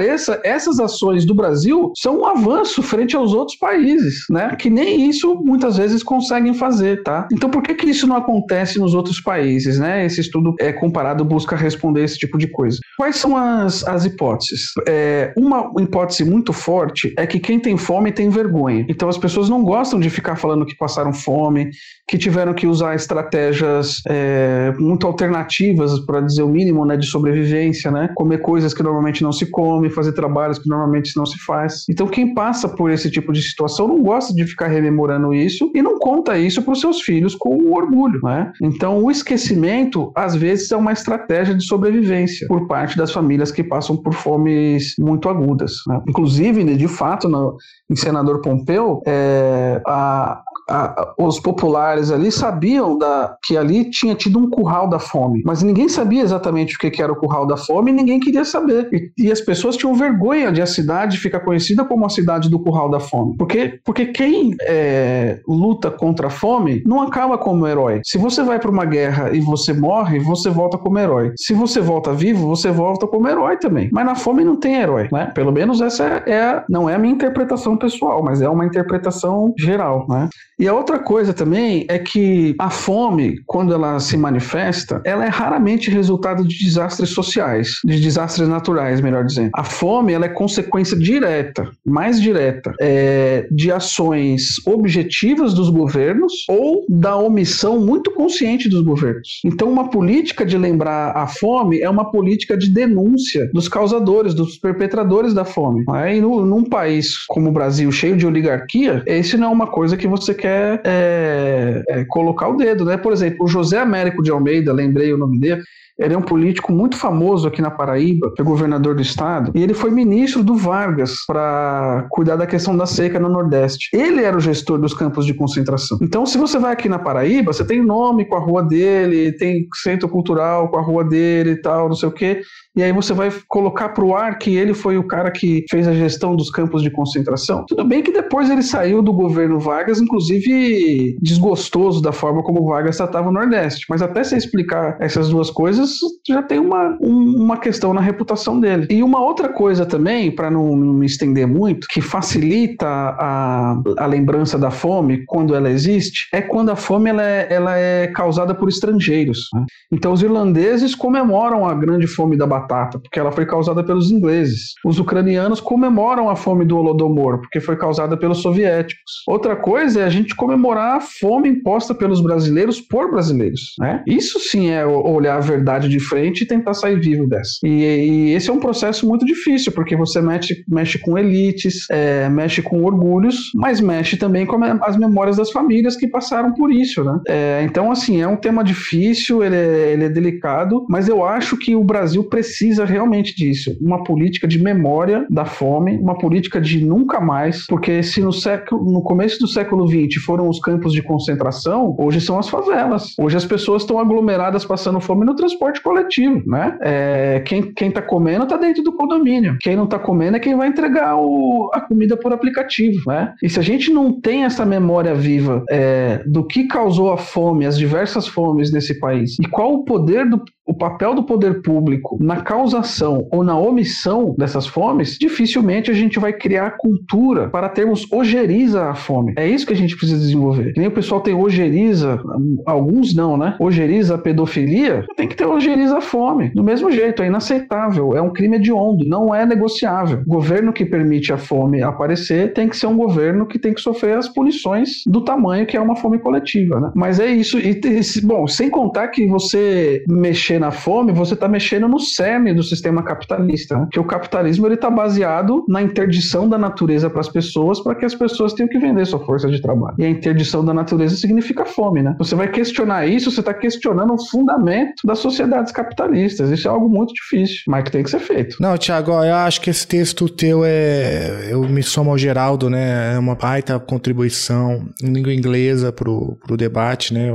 [0.43, 4.55] essas ações do Brasil são um avanço frente aos outros países, né?
[4.55, 7.27] Que nem isso muitas vezes conseguem fazer, tá?
[7.31, 10.05] Então por que que isso não acontece nos outros países, né?
[10.05, 12.79] Esse estudo é comparado busca responder esse tipo de coisa.
[12.97, 14.71] Quais são as, as hipóteses?
[14.87, 18.85] É, uma hipótese muito forte é que quem tem fome tem vergonha.
[18.89, 21.71] Então as pessoas não gostam de ficar falando que passaram fome,
[22.07, 27.91] que tiveram que usar estratégias é, muito alternativas, para dizer o mínimo, né, de sobrevivência,
[27.91, 28.09] né?
[28.15, 31.85] Comer coisas que normalmente não se come fazer trabalhos que normalmente não se faz.
[31.89, 35.81] Então, quem passa por esse tipo de situação não gosta de ficar rememorando isso e
[35.81, 38.51] não conta isso para os seus filhos com orgulho, né?
[38.61, 43.63] Então, o esquecimento, às vezes, é uma estratégia de sobrevivência por parte das famílias que
[43.63, 45.73] passam por fomes muito agudas.
[45.87, 46.01] Né?
[46.07, 47.55] Inclusive, de fato, no,
[47.89, 54.39] em Senador Pompeu, é, a, a- os populares ali sabiam da, que ali tinha tido
[54.39, 57.57] um curral da fome, mas ninguém sabia exatamente o que, que era o curral da
[57.57, 58.89] fome e ninguém queria saber.
[58.91, 62.59] E, e as pessoas tinham vergonha de a cidade ficar conhecida como a cidade do
[62.59, 63.35] curral da fome.
[63.37, 68.01] Porque, porque quem é, luta contra a fome não acaba como herói.
[68.05, 71.31] Se você vai para uma guerra e você morre, você volta como herói.
[71.37, 73.89] Se você volta vivo, você volta como herói também.
[73.91, 75.31] Mas na fome não tem herói, né?
[75.33, 79.53] Pelo menos essa é, é não é a minha interpretação pessoal, mas é uma interpretação
[79.57, 80.29] geral, né?
[80.61, 85.27] E a outra coisa também é que a fome, quando ela se manifesta, ela é
[85.27, 89.49] raramente resultado de desastres sociais, de desastres naturais, melhor dizendo.
[89.55, 96.85] A fome, ela é consequência direta, mais direta, é, de ações objetivas dos governos ou
[96.87, 99.41] da omissão muito consciente dos governos.
[99.43, 104.59] Então, uma política de lembrar a fome é uma política de denúncia dos causadores, dos
[104.59, 105.83] perpetradores da fome.
[106.21, 110.07] no- num país como o Brasil, cheio de oligarquia, esse não é uma coisa que
[110.07, 112.97] você quer é, é, colocar o dedo, né?
[112.97, 115.61] Por exemplo, o José Américo de Almeida, lembrei o nome dele,
[115.99, 119.73] ele é um político muito famoso aqui na Paraíba, foi governador do estado, e ele
[119.73, 123.95] foi ministro do Vargas para cuidar da questão da seca no Nordeste.
[123.95, 125.99] Ele era o gestor dos campos de concentração.
[126.01, 129.67] Então, se você vai aqui na Paraíba, você tem nome com a rua dele, tem
[129.83, 132.41] centro cultural com a rua dele e tal, não sei o quê.
[132.75, 135.87] E aí você vai colocar para o ar que ele foi o cara que fez
[135.87, 137.65] a gestão dos campos de concentração.
[137.67, 142.97] Tudo bem que depois ele saiu do governo Vargas, inclusive desgostoso da forma como Vargas
[142.97, 143.85] tratava o Nordeste.
[143.89, 145.95] Mas até você explicar essas duas coisas,
[146.27, 148.87] já tem uma, um- uma questão na reputação dele.
[148.89, 154.05] E uma outra coisa também, para não, não me estender muito, que facilita a, a
[154.05, 158.55] lembrança da fome quando ela existe, é quando a fome ela é, ela é causada
[158.55, 159.47] por estrangeiros.
[159.53, 159.65] né?
[159.91, 164.73] Então os irlandeses comemoram a grande fome da batata, porque ela foi causada pelos ingleses.
[164.85, 169.23] Os ucranianos comemoram a fome do Holodomor, porque foi causada pelos soviéticos.
[169.27, 173.73] Outra coisa é a gente comemorar a fome imposta pelos brasileiros por brasileiros.
[173.79, 174.03] Né?
[174.07, 177.59] Isso sim é olhar a verdade de frente e tentar sair vivo dessa.
[177.63, 182.29] E, e esse é um processo muito difícil, porque você mexe, mexe com elites, é,
[182.29, 187.03] mexe com orgulhos, mas mexe também com as memórias das famílias que passaram por isso.
[187.03, 187.19] Né?
[187.27, 191.57] É, então, assim, é um tema difícil, ele é, ele é delicado, mas eu acho
[191.57, 192.50] que o Brasil precisa
[192.85, 193.75] realmente disso.
[193.81, 198.83] Uma política de memória da fome, uma política de nunca mais, porque se no século,
[198.91, 203.13] no começo do século XX foram os campos de concentração, hoje são as favelas.
[203.19, 206.77] Hoje as pessoas estão aglomeradas passando fome no transporte coletivo, né?
[206.81, 209.57] É, quem, quem tá comendo tá dentro do condomínio.
[209.61, 213.33] Quem não tá comendo é quem vai entregar o- a comida por aplicativo, né?
[213.41, 217.65] E se a gente não tem essa memória viva é, do que causou a fome,
[217.65, 222.17] as diversas fomes nesse país, e qual o poder do o papel do poder público
[222.21, 228.11] na causação ou na omissão dessas fomes, dificilmente a gente vai criar cultura para termos
[228.11, 229.33] ojeriza à fome.
[229.37, 230.73] É isso que a gente precisa desenvolver.
[230.73, 232.19] Que nem o pessoal tem ojeriza,
[232.65, 233.55] alguns não, né?
[233.59, 236.51] Ojeriza a pedofilia, tem que ter ojeriza à fome.
[236.53, 240.21] Do mesmo jeito, é inaceitável, é um crime hediondo, não é negociável.
[240.25, 243.81] O governo que permite a fome aparecer tem que ser um governo que tem que
[243.81, 246.91] sofrer as punições do tamanho que é uma fome coletiva, né?
[246.95, 247.57] Mas é isso.
[247.59, 247.79] E,
[248.23, 251.99] bom, sem contar que você mexer na fome, você está mexendo no
[252.31, 253.87] cerne do sistema capitalista, né?
[253.91, 258.05] que o capitalismo ele está baseado na interdição da natureza para as pessoas, para que
[258.05, 259.95] as pessoas tenham que vender sua força de trabalho.
[259.99, 262.15] E a interdição da natureza significa fome, né?
[262.17, 266.49] Você vai questionar isso, você está questionando o fundamento das sociedades capitalistas.
[266.49, 268.57] Isso é algo muito difícil, mas que tem que ser feito.
[268.59, 271.49] Não, Thiago, ó, eu acho que esse texto teu é.
[271.51, 273.15] Eu me somo ao Geraldo, né?
[273.15, 277.29] É uma baita contribuição em língua inglesa pro, pro debate, né?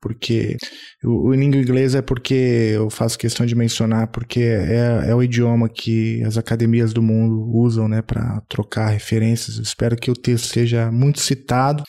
[0.00, 0.56] Porque.
[1.04, 5.20] O, o língua inglesa é porque eu faço questão de mencionar, porque é, é o
[5.20, 8.00] idioma que as academias do mundo usam, né?
[8.00, 9.56] Para trocar referências.
[9.56, 11.82] Eu espero que o texto seja muito citado.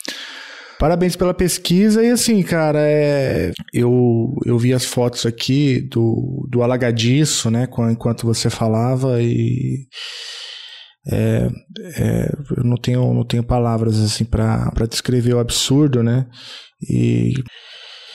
[0.76, 6.62] Parabéns pela pesquisa e assim, cara, é, eu, eu vi as fotos aqui do, do
[6.62, 9.86] alagadiço, né, enquanto você falava e
[11.10, 11.48] é,
[11.96, 16.26] é, eu não tenho, não tenho palavras assim para descrever o absurdo, né,
[16.90, 17.32] e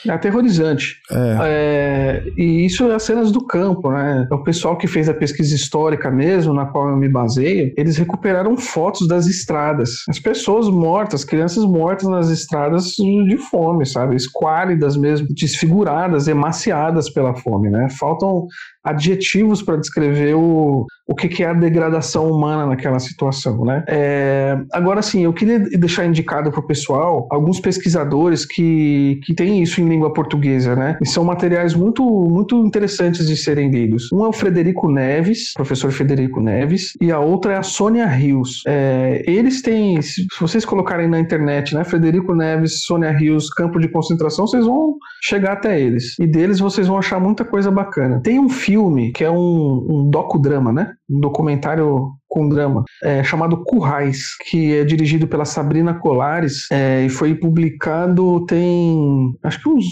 [0.08, 0.98] É aterrorizante.
[1.12, 4.28] É, e isso é as cenas do campo, né?
[4.32, 8.58] O pessoal que fez a pesquisa histórica mesmo, na qual eu me baseio, eles recuperaram
[8.58, 10.04] fotos das estradas.
[10.10, 14.16] As pessoas mortas, crianças mortas nas estradas de fome, sabe?
[14.16, 17.88] Esquálidas mesmo, desfiguradas, emaciadas pela fome, né?
[18.00, 18.48] Faltam
[18.84, 23.84] adjetivos para descrever o, o que, que é a degradação humana naquela situação, né?
[23.88, 29.62] É, agora, sim, eu queria deixar indicado para o pessoal alguns pesquisadores que, que têm
[29.62, 30.98] isso em língua portuguesa, né?
[31.02, 34.12] E são materiais muito, muito interessantes de serem lidos.
[34.12, 38.64] Um é o Frederico Neves, professor Federico Neves, e a outra é a Sônia Rios.
[38.66, 41.84] É, eles têm, se vocês colocarem na internet, né?
[41.84, 46.18] Frederico Neves, Sônia Rios, campo de concentração, vocês vão chegar até eles.
[46.20, 48.20] E deles vocês vão achar muita coisa bacana.
[48.24, 48.71] Tem um filme
[49.12, 50.94] que é um, um docudrama, né?
[51.10, 57.10] Um documentário com drama, é, chamado Currais, que é dirigido pela Sabrina Colares é, e
[57.10, 59.86] foi publicado tem acho que uns,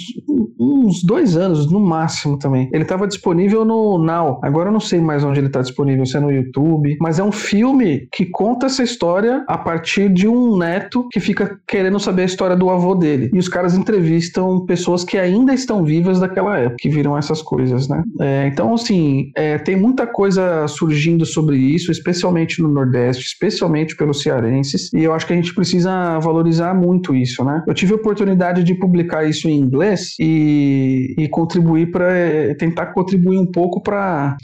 [0.57, 2.69] uns dois anos no máximo também.
[2.71, 6.15] Ele estava disponível no Now, agora eu não sei mais onde ele está disponível, se
[6.15, 10.57] é no YouTube, mas é um filme que conta essa história a partir de um
[10.57, 13.29] neto que fica querendo saber a história do avô dele.
[13.33, 17.89] E os caras entrevistam pessoas que ainda estão vivas daquela época, que viram essas coisas,
[17.89, 18.01] né?
[18.21, 23.95] É, então, assim, é, tem muita coisa surgindo sobre isso, especialmente especialmente no Nordeste, especialmente
[23.95, 27.63] pelos cearenses, e eu acho que a gente precisa valorizar muito isso, né?
[27.67, 32.09] Eu tive a oportunidade de publicar isso em inglês e, e contribuir para
[32.57, 34.37] tentar contribuir um pouco para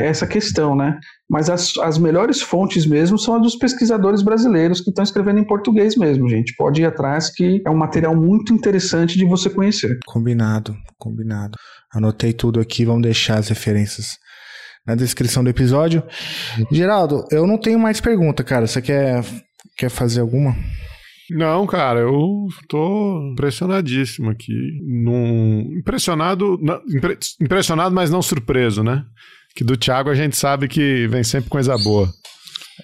[0.00, 0.98] essa questão, né?
[1.28, 5.44] Mas as, as melhores fontes mesmo são as dos pesquisadores brasileiros que estão escrevendo em
[5.44, 6.54] português mesmo, gente.
[6.56, 9.98] Pode ir atrás que é um material muito interessante de você conhecer.
[10.06, 11.58] Combinado, combinado.
[11.92, 14.18] Anotei tudo aqui, vamos deixar as referências
[14.86, 16.02] na descrição do episódio.
[16.70, 18.66] Geraldo, eu não tenho mais pergunta, cara.
[18.66, 19.24] Você quer,
[19.76, 20.56] quer fazer alguma?
[21.30, 24.52] Não, cara, eu tô impressionadíssimo aqui.
[24.82, 25.78] Num...
[25.78, 26.58] Impressionado,
[27.40, 29.04] impressionado, mas não surpreso, né?
[29.54, 32.08] Que do Thiago a gente sabe que vem sempre coisa boa.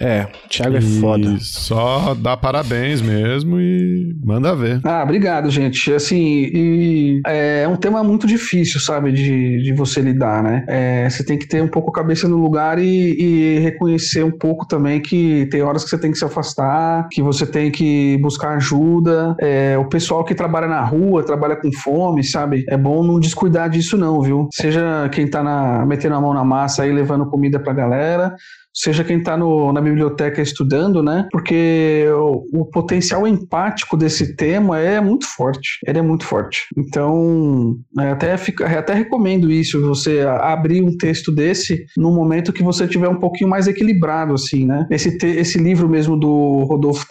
[0.01, 1.37] É, o Thiago é foda.
[1.41, 4.81] Só dá parabéns mesmo e manda ver.
[4.85, 5.93] Ah, obrigado, gente.
[5.93, 10.65] Assim, é um tema muito difícil, sabe, de, de você lidar, né?
[10.69, 14.31] É, você tem que ter um pouco a cabeça no lugar e, e, reconhecer um
[14.31, 18.19] pouco também que tem horas que você tem que se afastar, que você tem que
[18.21, 19.35] buscar ajuda.
[19.41, 22.65] É, o pessoal que trabalha na rua, trabalha com fome, sabe?
[22.69, 24.49] É bom não descuidar disso, não, viu?
[24.53, 28.35] Seja quem tá na, metendo a mão na massa aí, levando comida pra galera,
[28.75, 31.29] seja quem está na biblioteca estudando, né?
[31.31, 35.79] Porque o, o, potencial empático desse tema é muito forte.
[35.87, 36.67] Ele é muito forte.
[36.77, 42.63] Então, é, até, fica, até recomendo isso, você abrir um texto desse no momento que
[42.63, 44.87] você tiver um pouquinho mais equilibrado, assim, né?
[44.91, 47.07] Esse, te, esse livro mesmo do Rodolfo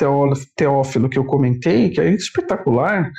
[0.55, 3.09] Teófilo que eu comentei, que é espetacular,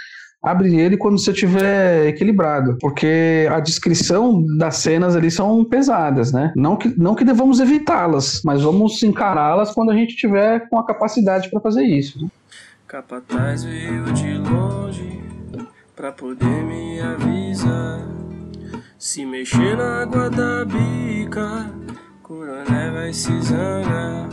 [0.45, 6.53] abre ele quando você estiver equilibrado, porque a descrição das cenas ali são pesadas, né?
[6.55, 10.87] Não que, não que devamos evitá-las, mas vamos encará-las quando a gente tiver com a
[10.87, 12.23] capacidade para fazer isso.
[12.23, 12.29] Né?
[12.87, 15.21] Capataz veio de longe
[15.97, 18.01] pra poder me avisar.
[18.99, 21.71] Se mexer na água da bica,
[22.23, 24.29] coroné vai se zangar.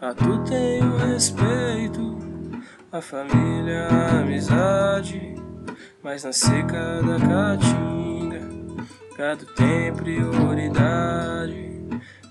[0.00, 2.17] A tu tenho respeito
[2.90, 5.34] a família, a amizade,
[6.02, 8.40] mas na seca da caatinga,
[9.16, 11.68] gado tem prioridade.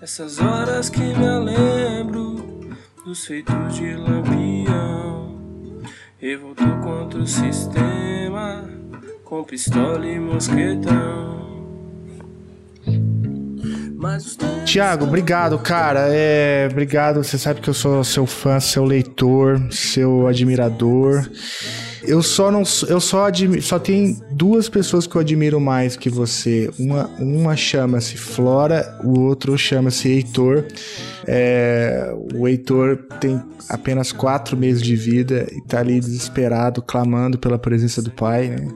[0.02, 5.38] Essas horas que me lembro dos feitos de lampião,
[6.18, 8.68] revoltou contra o sistema,
[9.24, 11.47] com pistola e mosquetão.
[14.64, 16.08] Tiago, obrigado, cara.
[16.10, 17.24] É, obrigado.
[17.24, 21.28] Você sabe que eu sou seu fã, seu leitor, seu admirador.
[22.04, 26.10] Eu só não, eu só admiro, só tem duas pessoas que eu admiro mais que
[26.10, 26.70] você.
[26.78, 30.66] Uma, uma chama-se Flora, o outro chama-se Heitor.
[31.28, 37.60] É, o Heitor tem apenas quatro meses de vida e tá ali desesperado, clamando pela
[37.60, 38.68] presença do pai, né?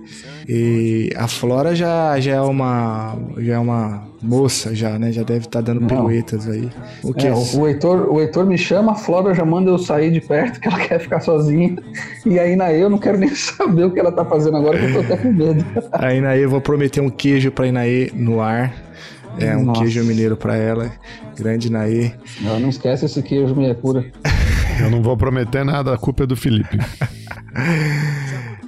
[0.50, 5.12] E a Flora já, já é uma já é uma moça já, né?
[5.12, 6.70] Já deve estar tá dando piruetas aí.
[7.04, 7.34] O que é, é?
[7.34, 10.68] O, Heitor, o Heitor me chama, a Flora já manda eu sair de perto, que
[10.68, 11.78] ela quer ficar sozinha.
[12.26, 14.86] E aí na eu não quero nem saber o que ela tá fazendo agora, que
[14.86, 15.66] eu tô até com medo.
[15.94, 18.91] Aí na eu vou prometer um queijo pra Inaê no ar.
[19.40, 19.82] É, um Nossa.
[19.82, 20.92] queijo mineiro para ela.
[21.38, 22.12] Grande Naê.
[22.42, 24.06] Não, não esquece esse queijo meia cura.
[24.80, 26.78] Eu não vou prometer nada, a culpa é do Felipe.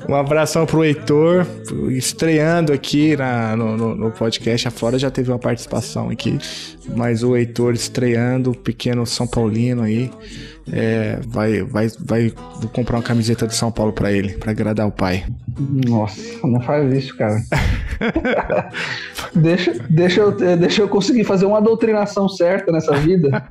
[0.07, 1.47] Um abração pro Heitor,
[1.89, 4.67] estreando aqui na, no, no, no, podcast.
[4.67, 6.37] A Flora já teve uma participação aqui,
[6.93, 10.11] mas o Heitor estreando, o pequeno São Paulino aí.
[10.71, 14.87] É, vai, vai, vai vou comprar uma camiseta de São Paulo para ele, para agradar
[14.87, 15.25] o pai.
[15.87, 17.41] Nossa, não faz isso, cara.
[19.35, 23.29] Deixa, deixa, eu, eh, deixa eu conseguir fazer uma doutrinação certa nessa vida.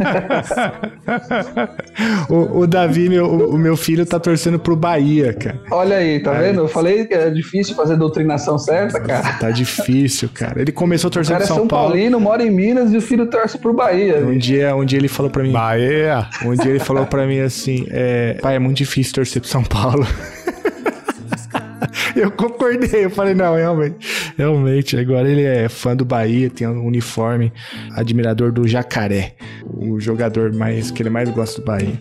[2.30, 5.60] o, o Davi, meu, o, o meu filho, tá torcendo pro Bahia, cara.
[5.72, 6.60] Olha aí, tá vendo?
[6.60, 9.38] Eu falei que é difícil fazer doutrinação certa, cara.
[9.38, 10.60] Tá difícil, cara.
[10.60, 11.90] Ele começou O torcendo cara é pro São São Paulo.
[11.90, 14.18] Paulino, mora em Minas e o filho torce pro Bahia.
[14.18, 15.52] Um dia, um dia ele falou pra mim.
[15.52, 16.28] Bahia!
[16.44, 19.64] Um dia ele falou pra mim assim: é, pai, é muito difícil torcer pro São
[19.64, 20.06] Paulo.
[22.14, 26.86] Eu concordei, eu falei, não, realmente, realmente, agora ele é fã do Bahia, tem um
[26.86, 27.52] uniforme,
[27.92, 29.34] admirador do Jacaré,
[29.64, 32.00] o jogador mais que ele mais gosta do Bahia.